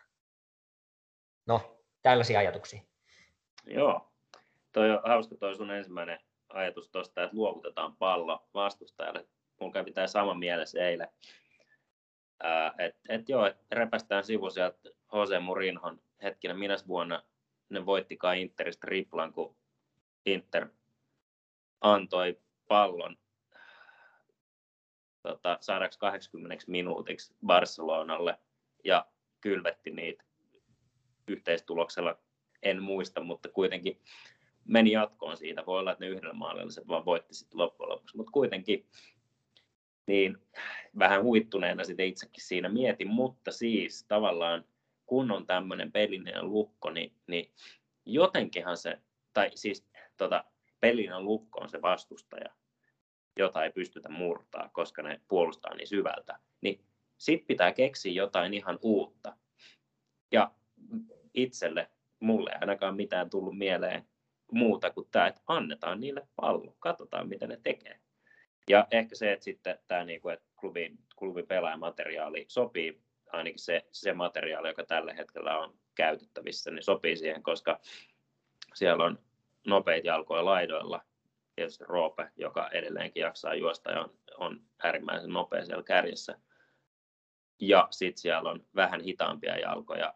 No, 1.46 1.82
tällaisia 2.02 2.40
ajatuksia. 2.40 2.82
Joo, 3.66 4.12
toi 4.72 4.92
on 4.92 5.02
hauska 5.06 5.36
toi 5.36 5.56
sun 5.56 5.72
ensimmäinen 5.72 6.20
ajatus 6.50 6.90
tuosta, 6.90 7.24
että 7.24 7.36
luovutetaan 7.36 7.98
pallo 7.98 8.50
vastustajalle. 8.54 9.28
Mun 9.60 9.72
kävi 9.72 9.92
tämä 9.92 10.08
sama 10.08 10.34
mielessä 10.34 10.80
eilen. 10.80 11.08
Että 12.78 13.02
et 13.10 13.30
joo, 13.30 13.46
et 13.46 13.58
repästään 13.72 14.24
sivu 14.24 14.50
sieltä 14.50 14.90
Jose 15.14 15.40
Mourinhon 15.40 16.02
hetkinen, 16.24 16.60
minä 16.60 16.76
vuonna 16.88 17.24
ne 17.70 17.86
voittikaan 17.86 18.38
Interistä 18.38 18.88
triplan, 18.88 19.34
kun 19.34 19.56
Inter 20.26 20.68
antoi 21.82 22.40
pallon 22.70 23.18
tota, 25.22 25.58
saadaksi 25.62 26.00
80 26.00 26.64
minuutiksi 26.68 27.34
Barcelonalle 27.46 28.40
ja 28.84 29.06
kylvetti 29.42 29.92
niitä 29.92 30.24
yhteistuloksella, 31.28 32.20
en 32.64 32.84
muista, 32.84 33.22
mutta 33.24 33.50
kuitenkin 33.50 34.02
meni 34.66 34.92
jatkoon 34.92 35.38
siitä. 35.38 35.66
Voi 35.66 35.80
olla, 35.80 35.92
että 35.92 36.06
ne 36.06 36.12
yhdellä 36.12 36.34
maalilla 36.34 36.72
se 36.72 36.88
vaan 36.88 37.06
voitti 37.06 37.34
sitten 37.34 37.60
loppujen 37.60 37.90
lopuksi, 37.90 38.18
mutta 38.18 38.32
kuitenkin 38.32 38.86
niin 40.08 40.38
vähän 41.00 41.24
huittuneena 41.24 41.84
sitten 41.84 42.06
itsekin 42.06 42.44
siinä 42.44 42.70
mietin, 42.70 43.08
mutta 43.08 43.52
siis 43.52 44.06
tavallaan 44.08 44.66
kun 45.06 45.32
on 45.32 45.46
tämmöinen 45.46 45.92
pelinen 45.92 46.52
lukko, 46.52 46.90
niin, 46.90 47.14
niin 47.28 47.52
jotenkinhan 48.06 48.78
se, 48.78 48.98
tai 49.34 49.52
siis 49.56 49.88
tota, 50.18 50.44
pelinen 50.80 51.26
lukko 51.26 51.60
on 51.60 51.70
se 51.70 51.82
vastustaja, 51.82 52.50
jota 53.38 53.64
ei 53.64 53.72
pystytä 53.72 54.10
murtaa, 54.10 54.70
koska 54.74 55.02
ne 55.02 55.22
puolustaa 55.28 55.76
niin 55.76 55.88
syvältä, 55.88 56.40
niin 56.62 56.86
sitten 57.18 57.48
pitää 57.48 57.72
keksiä 57.72 58.12
jotain 58.12 58.54
ihan 58.54 58.80
uutta. 58.82 59.38
Ja 60.32 60.52
itselle, 61.34 61.90
mulle 62.20 62.50
ei 62.52 62.58
ainakaan 62.62 62.96
mitään 62.96 63.30
tullut 63.30 63.58
mieleen 63.58 64.06
muuta 64.52 64.92
kuin 64.92 65.08
tämä, 65.12 65.28
että 65.28 65.42
annetaan 65.48 66.00
niille 66.00 66.28
pallo, 66.36 66.76
katsotaan 66.80 67.30
mitä 67.30 67.48
ne 67.48 67.60
tekee. 67.64 68.00
Ja 68.70 68.88
ehkä 68.92 69.16
se, 69.16 69.34
että 69.34 69.44
sitten 69.44 69.80
tämä 69.88 70.06
niin 70.06 70.22
kuin, 70.22 70.34
että 70.34 70.46
klubin, 70.60 71.00
klubin 71.16 71.48
pelaajamateriaali 71.48 72.46
sopii, 72.48 73.02
ainakin 73.32 73.60
se, 73.60 73.86
se 73.92 74.14
materiaali, 74.14 74.68
joka 74.68 74.84
tällä 74.84 75.14
hetkellä 75.14 75.58
on 75.58 75.80
käytettävissä, 75.96 76.72
niin 76.72 76.84
sopii 76.84 77.18
siihen, 77.18 77.44
koska 77.44 77.80
siellä 78.74 79.04
on 79.04 79.20
nopeita 79.68 80.08
jalkoja 80.08 80.46
laidoilla, 80.46 81.02
tietysti 81.56 81.84
Roope, 81.88 82.32
joka 82.36 82.70
edelleenkin 82.70 83.22
jaksaa 83.22 83.54
juosta 83.54 83.92
ja 83.92 84.02
on, 84.02 84.18
on 84.38 84.62
äärimmäisen 84.84 85.30
nopea 85.30 85.66
siellä 85.66 85.84
kärjessä. 85.84 86.40
Ja 87.62 87.88
sitten 87.92 88.22
siellä 88.22 88.50
on 88.50 88.66
vähän 88.76 89.02
hitaampia 89.02 89.58
jalkoja, 89.58 90.14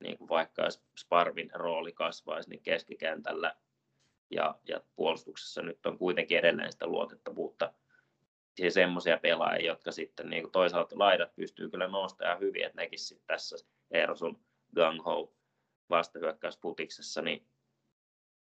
niin 0.00 0.18
kuin 0.18 0.28
vaikka 0.28 0.62
jos 0.64 0.84
Sparvin 1.00 1.50
rooli 1.54 1.92
kasvaisi, 1.92 2.50
niin 2.50 2.62
keskikentällä 2.62 3.56
ja, 4.30 4.58
ja 4.68 4.80
puolustuksessa 4.96 5.62
nyt 5.62 5.86
on 5.86 5.98
kuitenkin 5.98 6.38
edelleen 6.38 6.72
sitä 6.72 6.86
luotettavuutta. 6.86 7.72
Siis 8.56 8.74
semmoisia 8.74 9.18
pelaajia, 9.18 9.66
jotka 9.66 9.92
sitten 9.92 10.30
niin 10.30 10.42
kuin 10.42 10.52
toisaalta 10.52 10.98
laidat 10.98 11.34
pystyy 11.34 11.70
kyllä 11.70 11.88
nostamaan 11.88 12.40
hyvin, 12.40 12.64
että 12.64 12.80
nekin 12.80 12.98
sitten 12.98 13.26
tässä 13.26 13.56
Eerosun 13.90 14.40
Gangho 14.74 15.34
vastahyökkäysputiksessa, 15.90 17.22
niin 17.22 17.46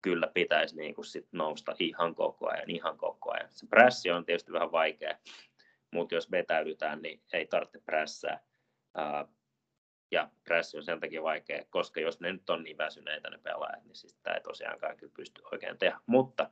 kyllä 0.07 0.27
pitäisi 0.35 0.77
niin 0.77 0.95
kuin 0.95 1.05
sit 1.05 1.29
nousta 1.33 1.77
ihan 1.79 2.15
koko 2.15 2.49
ajan, 2.49 2.71
ihan 2.71 2.99
koko 2.99 3.33
ajan. 3.33 3.49
Se 3.51 3.67
prässi 3.67 4.11
on 4.11 4.25
tietysti 4.25 4.53
vähän 4.53 4.73
vaikea, 4.73 5.19
mutta 5.93 6.15
jos 6.15 6.31
vetäydytään, 6.31 7.03
niin 7.03 7.21
ei 7.33 7.47
tarvitse 7.47 7.79
prässää. 7.79 8.41
ja 10.11 10.31
prässi 10.45 10.77
on 10.77 10.85
sen 10.85 11.01
takia 11.01 11.23
vaikea, 11.23 11.65
koska 11.71 12.01
jos 12.01 12.21
ne 12.21 12.33
nyt 12.33 12.51
on 12.51 12.63
niin 12.63 12.79
väsyneitä 12.79 13.31
ne 13.31 13.39
pelaajat, 13.39 13.85
niin 13.85 13.97
siis 13.97 14.15
tämä 14.23 14.35
ei 14.35 14.41
tosiaankaan 14.41 14.97
kyllä 14.97 15.13
pysty 15.17 15.43
oikein 15.53 15.79
tehdä. 15.79 16.01
Mutta 16.07 16.51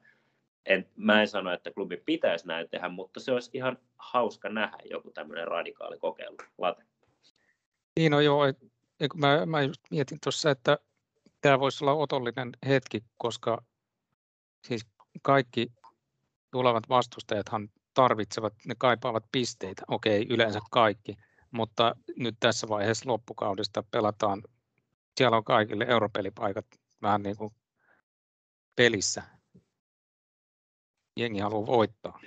en, 0.66 0.88
mä 0.96 1.20
en 1.20 1.28
sano, 1.28 1.52
että 1.52 1.70
klubi 1.70 1.96
pitäisi 1.96 2.46
näin 2.46 2.68
tehdä, 2.70 2.88
mutta 2.88 3.20
se 3.20 3.32
olisi 3.32 3.50
ihan 3.54 3.78
hauska 3.96 4.48
nähdä 4.48 4.78
joku 4.90 5.10
tämmöinen 5.10 5.48
radikaali 5.48 5.98
kokeilu. 5.98 6.36
Late. 6.58 6.82
Niin 7.96 8.12
no 8.12 8.20
joo, 8.20 8.44
mä, 9.14 9.46
mä 9.46 9.62
just 9.62 9.80
mietin 9.90 10.18
tuossa, 10.24 10.50
että 10.50 10.78
tämä 11.44 11.60
voisi 11.60 11.84
olla 11.84 11.92
otollinen 11.92 12.52
hetki, 12.66 13.04
koska 13.16 13.62
siis 14.66 14.86
kaikki 15.22 15.72
tulevat 16.50 16.88
vastustajathan 16.88 17.68
tarvitsevat, 17.94 18.54
ne 18.66 18.74
kaipaavat 18.78 19.24
pisteitä, 19.32 19.82
okei 19.88 20.26
yleensä 20.30 20.60
kaikki, 20.70 21.16
mutta 21.50 21.96
nyt 22.16 22.36
tässä 22.40 22.68
vaiheessa 22.68 23.10
loppukaudesta 23.10 23.84
pelataan, 23.90 24.42
siellä 25.16 25.36
on 25.36 25.44
kaikille 25.44 25.84
europelipaikat 25.84 26.66
vähän 27.02 27.22
niin 27.22 27.36
kuin 27.36 27.54
pelissä. 28.76 29.22
Jengi 31.16 31.40
haluaa 31.40 31.66
voittaa. 31.66 32.20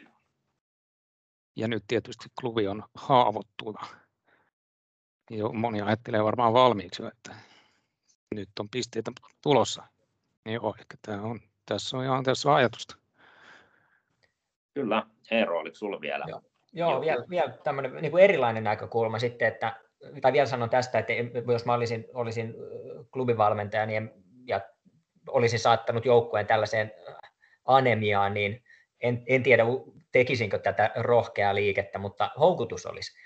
Ja 1.55 1.67
nyt 1.67 1.83
tietysti 1.87 2.29
klubi 2.41 2.67
on 2.67 2.83
haavoittuva. 2.95 3.87
Jo 5.29 5.49
moni 5.49 5.81
ajattelee 5.81 6.23
varmaan 6.23 6.53
valmiiksi, 6.53 7.03
että 7.05 7.35
nyt 8.35 8.49
on 8.59 8.69
pisteitä 8.69 9.11
tulossa. 9.41 9.83
Niin 10.45 10.55
joo, 10.55 10.75
ehkä 10.79 10.95
tämä 11.05 11.21
on, 11.21 11.39
tässä 11.65 11.97
on 11.97 12.03
ihan 12.03 12.23
tässä 12.23 12.49
on 12.49 12.55
ajatusta. 12.55 12.95
Kyllä, 14.73 15.03
Eero, 15.31 15.59
oliko 15.59 15.75
sinulla 15.75 16.01
vielä? 16.01 16.25
Joo, 16.27 16.41
joo 16.73 17.01
vielä, 17.01 17.25
vielä 17.29 17.49
tämmöinen 17.63 17.95
niin 17.95 18.11
kuin 18.11 18.23
erilainen 18.23 18.63
näkökulma 18.63 19.19
sitten, 19.19 19.47
että, 19.47 19.79
tai 20.21 20.33
vielä 20.33 20.45
sanon 20.45 20.69
tästä, 20.69 20.99
että 20.99 21.13
jos 21.51 21.65
mä 21.65 21.73
olisin, 21.73 22.05
olisin 22.13 22.55
klubivalmentaja 23.11 23.85
niin, 23.85 24.11
ja 24.47 24.61
olisin 25.27 25.59
saattanut 25.59 26.05
joukkueen 26.05 26.47
tällaiseen 26.47 26.91
anemiaan, 27.65 28.33
niin 28.33 28.63
en, 28.99 29.23
en 29.25 29.43
tiedä 29.43 29.63
tekisinkö 30.11 30.59
tätä 30.59 30.91
rohkeaa 30.95 31.55
liikettä, 31.55 31.99
mutta 31.99 32.31
houkutus 32.39 32.85
olisi. 32.85 33.17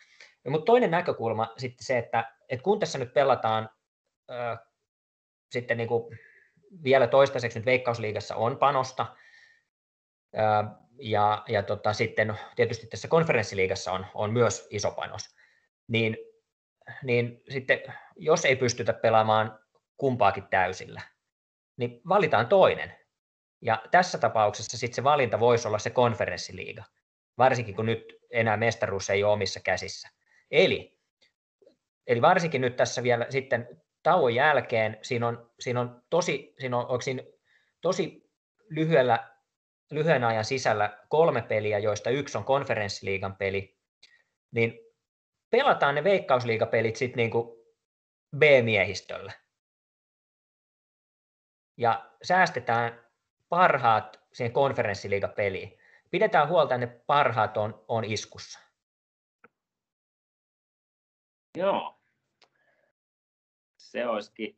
Mutta 0.49 0.65
toinen 0.65 0.91
näkökulma 0.91 1.53
sitten 1.57 1.85
se, 1.85 1.97
että, 1.97 2.33
että 2.49 2.63
kun 2.63 2.79
tässä 2.79 2.97
nyt 2.97 3.13
pelataan 3.13 3.69
sitten 5.51 5.77
niin 5.77 5.87
kuin 5.87 6.19
vielä 6.83 7.07
toistaiseksi 7.07 7.59
nyt 7.59 7.65
Veikkausliigassa 7.65 8.35
on 8.35 8.57
panosta, 8.57 9.15
ja, 10.99 11.43
ja 11.47 11.63
tota, 11.63 11.93
sitten 11.93 12.37
tietysti 12.55 12.87
tässä 12.87 13.07
konferenssiliigassa 13.07 13.91
on, 13.91 14.05
on 14.13 14.33
myös 14.33 14.67
iso 14.69 14.91
panos, 14.91 15.35
niin, 15.87 16.17
niin 17.03 17.43
sitten 17.49 17.79
jos 18.15 18.45
ei 18.45 18.55
pystytä 18.55 18.93
pelaamaan 18.93 19.59
kumpaakin 19.97 20.47
täysillä, 20.49 21.01
niin 21.77 22.01
valitaan 22.09 22.47
toinen. 22.47 22.95
Ja 23.61 23.83
tässä 23.91 24.17
tapauksessa 24.17 24.77
sitten 24.77 24.95
se 24.95 25.03
valinta 25.03 25.39
voisi 25.39 25.67
olla 25.67 25.79
se 25.79 25.89
konferenssiliiga, 25.89 26.83
varsinkin 27.37 27.75
kun 27.75 27.85
nyt 27.85 28.13
enää 28.31 28.57
mestaruus 28.57 29.09
ei 29.09 29.23
ole 29.23 29.33
omissa 29.33 29.59
käsissä. 29.59 30.09
Eli, 30.51 30.97
eli 32.07 32.21
varsinkin 32.21 32.61
nyt 32.61 32.75
tässä 32.75 33.03
vielä 33.03 33.25
sitten 33.29 33.81
tauon 34.03 34.35
jälkeen 34.35 34.97
siinä 35.01 35.27
on, 35.27 35.51
siinä 35.59 35.81
on 35.81 36.03
tosi, 36.09 36.55
siinä 36.59 36.77
on, 36.77 37.01
siinä 37.01 37.23
tosi 37.81 38.31
lyhyellä, 38.69 39.29
lyhyen 39.91 40.23
ajan 40.23 40.45
sisällä 40.45 40.99
kolme 41.09 41.41
peliä, 41.41 41.79
joista 41.79 42.09
yksi 42.09 42.37
on 42.37 42.43
konferenssiliigan 42.43 43.35
peli, 43.35 43.77
niin 44.51 44.79
pelataan 45.49 45.95
ne 45.95 46.03
veikkausliigapelit 46.03 46.95
sitten 46.95 47.17
niin 47.17 47.31
kuin 47.31 47.57
B-miehistöllä. 48.37 49.31
Ja 51.77 52.11
säästetään 52.23 53.05
parhaat 53.49 54.21
siihen 54.33 54.53
konferenssiliigapeliin. 54.53 55.77
Pidetään 56.11 56.47
huolta, 56.47 56.75
että 56.75 56.87
ne 56.87 57.01
parhaat 57.07 57.57
on, 57.57 57.85
on 57.87 58.03
iskussa. 58.03 58.59
Joo, 61.57 62.00
se 63.91 64.07
olisikin 64.07 64.57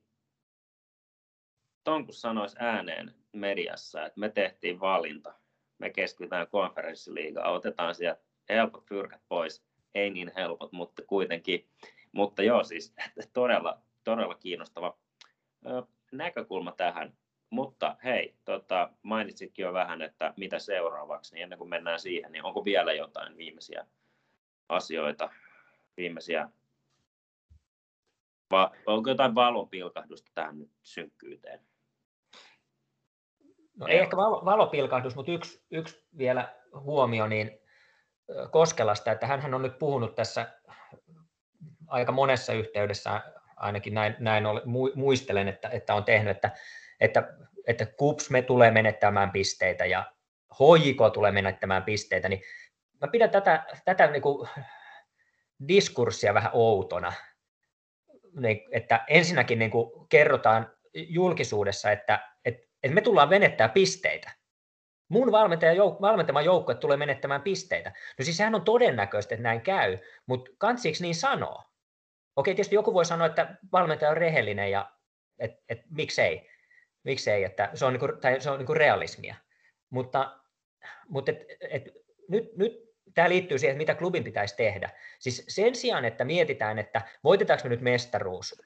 ton 1.84 2.06
kun 2.06 2.14
sanoisi 2.14 2.56
ääneen 2.60 3.16
mediassa, 3.32 4.06
että 4.06 4.20
me 4.20 4.30
tehtiin 4.30 4.80
valinta, 4.80 5.34
me 5.78 5.90
keskitytään 5.90 6.48
konferenssiliigaan, 6.48 7.54
otetaan 7.54 7.96
sieltä 7.96 8.22
helpot 8.50 8.86
fyrkät 8.86 9.22
pois, 9.30 9.66
ei 9.96 10.10
niin 10.10 10.32
helpot, 10.36 10.72
mutta 10.72 11.02
kuitenkin. 11.08 11.68
Mutta 12.12 12.44
joo, 12.44 12.64
siis 12.64 12.94
todella, 13.34 13.82
todella 14.04 14.36
kiinnostava 14.36 14.98
näkökulma 16.12 16.72
tähän. 16.72 17.18
Mutta 17.50 17.98
hei, 18.04 18.36
tota, 18.46 18.90
mainitsitkin 19.04 19.64
jo 19.64 19.74
vähän, 19.74 20.02
että 20.02 20.34
mitä 20.38 20.60
seuraavaksi, 20.60 21.36
niin 21.36 21.44
ennen 21.44 21.58
kuin 21.60 21.70
mennään 21.70 22.00
siihen, 22.00 22.32
niin 22.32 22.44
onko 22.44 22.66
vielä 22.66 22.94
jotain 22.94 23.38
viimeisiä 23.38 23.88
asioita, 24.70 25.30
viimeisiä, 25.98 26.50
va, 28.54 28.72
onko 28.86 29.10
jotain 29.10 29.36
valopilkahdusta 29.36 30.32
tähän 30.34 30.60
nyt 30.60 30.72
synkkyyteen? 30.82 31.60
No 33.78 33.88
ei 33.88 33.99
ehkä 33.99 34.18
valopilkahdus, 34.18 35.16
mutta 35.16 35.32
yksi, 35.32 35.64
yksi 35.72 36.06
vielä 36.18 36.56
huomio 36.80 37.28
niin 37.28 37.60
Koskelasta, 38.51 39.12
että 39.12 39.28
hän 39.28 39.54
on 39.54 39.62
nyt 39.62 39.80
puhunut 39.80 40.16
tässä 40.16 40.54
aika 41.88 42.12
monessa 42.12 42.54
yhteydessä, 42.54 43.22
ainakin 43.56 43.93
näin, 43.93 44.16
näin 44.20 44.45
ole, 44.45 44.62
muistelen, 44.95 45.47
että, 45.47 45.70
että 45.70 45.95
on 45.95 46.04
tehnyt, 46.04 46.32
että, 46.32 46.51
että, 46.99 47.34
että 47.68 47.86
KUPS 47.86 48.30
me 48.30 48.41
tulee 48.41 48.72
menettämään 48.72 49.32
pisteitä 49.32 49.86
ja 49.86 50.14
HJK 50.54 51.14
tulee 51.14 51.32
menettämään 51.32 51.84
pisteitä, 51.84 52.30
niin 52.30 52.41
mä 53.01 53.08
pidän 53.08 53.30
tätä, 53.30 53.66
tätä 53.86 54.08
niin 54.08 54.22
kuin 54.22 54.49
diskurssia 55.68 56.34
vähän 56.34 56.51
outona, 56.54 57.14
niin, 58.36 58.62
että 58.72 59.04
ensinnäkin 59.08 59.60
niin 59.60 59.72
kuin 59.72 60.08
kerrotaan 60.10 60.72
julkisuudessa, 60.94 61.92
että, 61.92 62.30
että, 62.46 62.68
että 62.84 62.96
me 62.96 63.02
tullaan 63.02 63.30
menettää 63.30 63.70
pisteitä. 63.70 64.32
Mun 65.10 65.28
jouk- 65.28 66.02
valmentama 66.02 66.42
joukkue 66.42 66.76
tulee 66.76 66.98
menettämään 66.98 67.42
pisteitä. 67.42 67.90
No 67.90 68.26
siis 68.26 68.38
sehän 68.38 68.56
on 68.56 68.66
todennäköistä, 68.66 69.36
että 69.36 69.44
näin 69.44 69.62
käy, 69.62 69.98
mutta 70.26 70.52
kansiiksi 70.58 71.04
niin 71.04 71.16
sanoo? 71.16 71.64
Okei, 72.36 72.56
tietysti 72.56 72.76
joku 72.76 72.94
voi 72.94 73.06
sanoa, 73.06 73.28
että 73.28 73.56
valmentaja 73.72 74.12
on 74.12 74.18
rehellinen 74.18 74.72
ja 74.72 74.92
et, 75.40 75.52
et, 75.70 75.82
miksei, 75.90 76.50
miksei, 77.04 77.44
että 77.44 77.70
se 77.74 77.86
on, 77.86 77.94
niinku, 77.94 78.08
tai 78.22 78.42
se 78.42 78.50
on 78.50 78.58
niinku 78.58 78.74
realismia. 78.74 79.36
Mutta, 79.90 80.40
mutta 81.08 81.32
et, 81.32 81.46
et, 81.70 81.90
nyt, 82.30 82.56
nyt 82.56 82.83
tämä 83.14 83.30
liittyy 83.30 83.59
siihen, 83.59 83.78
mitä 83.78 83.95
klubin 83.95 84.24
pitäisi 84.24 84.55
tehdä. 84.55 84.89
Siis 85.20 85.45
sen 85.47 85.76
sijaan, 85.76 86.05
että 86.05 86.26
mietitään, 86.26 86.80
että 86.80 87.01
voitetaanko 87.24 87.64
me 87.64 87.70
nyt 87.70 87.82
mestaruus, 87.82 88.61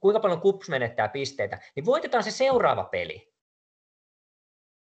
kuinka 0.00 0.20
paljon 0.20 0.40
kups 0.40 0.68
menettää 0.68 1.08
pisteitä, 1.08 1.58
niin 1.76 1.86
voitetaan 1.86 2.24
se 2.24 2.30
seuraava 2.30 2.84
peli. 2.84 3.32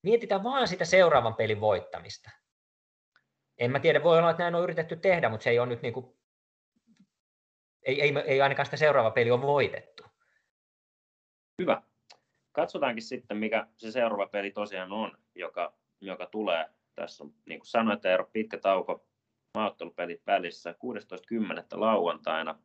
Mietitään 0.02 0.44
vaan 0.44 0.68
sitä 0.68 0.84
seuraavan 0.84 1.34
pelin 1.34 1.60
voittamista. 1.60 2.30
En 3.58 3.70
mä 3.70 3.80
tiedä, 3.80 4.02
voi 4.02 4.18
olla, 4.18 4.30
että 4.30 4.42
näin 4.42 4.54
on 4.54 4.62
yritetty 4.62 4.96
tehdä, 4.96 5.28
mutta 5.28 5.44
se 5.44 5.50
ei 5.50 5.58
ole 5.58 5.68
nyt 5.68 5.82
niin 5.82 5.94
kuin, 5.94 6.16
ei, 7.82 8.02
ei, 8.02 8.14
ei 8.26 8.40
ainakaan 8.40 8.66
sitä 8.66 8.76
seuraava 8.76 9.10
peli 9.10 9.30
on 9.30 9.42
voitettu. 9.42 10.02
Hyvä. 11.62 11.82
Katsotaankin 12.52 13.02
sitten, 13.02 13.36
mikä 13.36 13.66
se 13.76 13.92
seuraava 13.92 14.26
peli 14.26 14.50
tosiaan 14.50 14.92
on, 14.92 15.18
joka, 15.34 15.74
joka 16.00 16.26
tulee. 16.26 16.68
Tässä 16.94 17.24
on, 17.24 17.34
niin 17.46 17.60
kuin 17.60 17.66
sanoit, 17.66 18.04
Eero, 18.04 18.30
pitkä 18.32 18.58
tauko, 18.58 19.05
maaottelupelit 19.57 20.26
välissä. 20.26 20.72
16.10. 20.72 20.76
lauantaina 21.80 22.59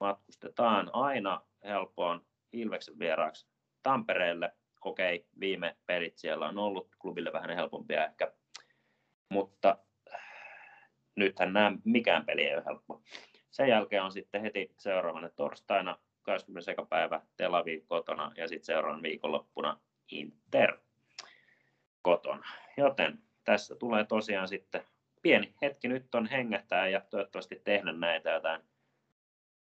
matkustetaan 0.00 0.90
aina 0.92 1.42
helpoon 1.64 2.26
Ilveksen 2.52 2.98
vieraaksi 2.98 3.46
Tampereelle 3.82 4.52
okei, 4.84 5.26
viime 5.40 5.76
pelit 5.86 6.18
siellä 6.18 6.48
on 6.48 6.58
ollut 6.58 6.96
klubille 6.98 7.32
vähän 7.32 7.50
helpompia 7.50 8.04
ehkä, 8.04 8.32
mutta 9.28 9.78
nythän 11.16 11.52
nämä 11.52 11.72
mikään 11.84 12.26
peli 12.26 12.42
ei 12.42 12.54
ole 12.54 12.64
helppo. 12.64 13.02
Sen 13.50 13.68
jälkeen 13.68 14.02
on 14.02 14.12
sitten 14.12 14.42
heti 14.42 14.74
seuraavana 14.78 15.28
torstaina 15.28 15.98
20. 16.22 16.86
päivä 16.88 17.20
Tel 17.36 17.54
Aviv 17.54 17.82
kotona 17.86 18.32
ja 18.36 18.48
sitten 18.48 18.66
seuraavan 18.66 19.02
viikonloppuna 19.02 19.80
Inter 20.10 20.78
kotona. 22.02 22.46
Joten 22.76 23.18
tässä 23.44 23.74
tulee 23.74 24.04
tosiaan 24.04 24.48
sitten 24.48 24.84
pieni 25.28 25.54
hetki 25.62 25.88
nyt 25.88 26.14
on 26.14 26.26
hengähtää 26.26 26.88
ja 26.88 27.00
toivottavasti 27.00 27.60
tehdä 27.64 27.92
näitä 27.92 28.30
jotain 28.30 28.62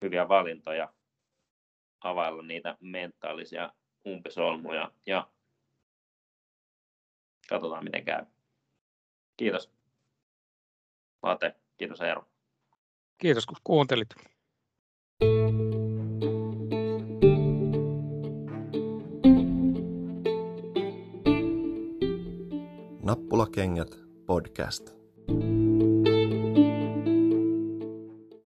hyviä 0.01 0.27
valintoja, 0.27 0.93
availla 2.03 2.43
niitä 2.43 2.77
mentaalisia 2.81 3.73
umpisolmuja 4.07 4.91
ja 5.05 5.27
katsotaan 7.49 7.83
miten 7.83 8.05
käy. 8.05 8.25
Kiitos 9.37 9.71
Late, 11.23 11.55
kiitos 11.77 12.01
Eero. 12.01 12.27
Kiitos 13.17 13.45
kun 13.45 13.57
kuuntelit. 13.63 14.09
Nappulakengät 23.03 23.89
podcast. 24.25 25.04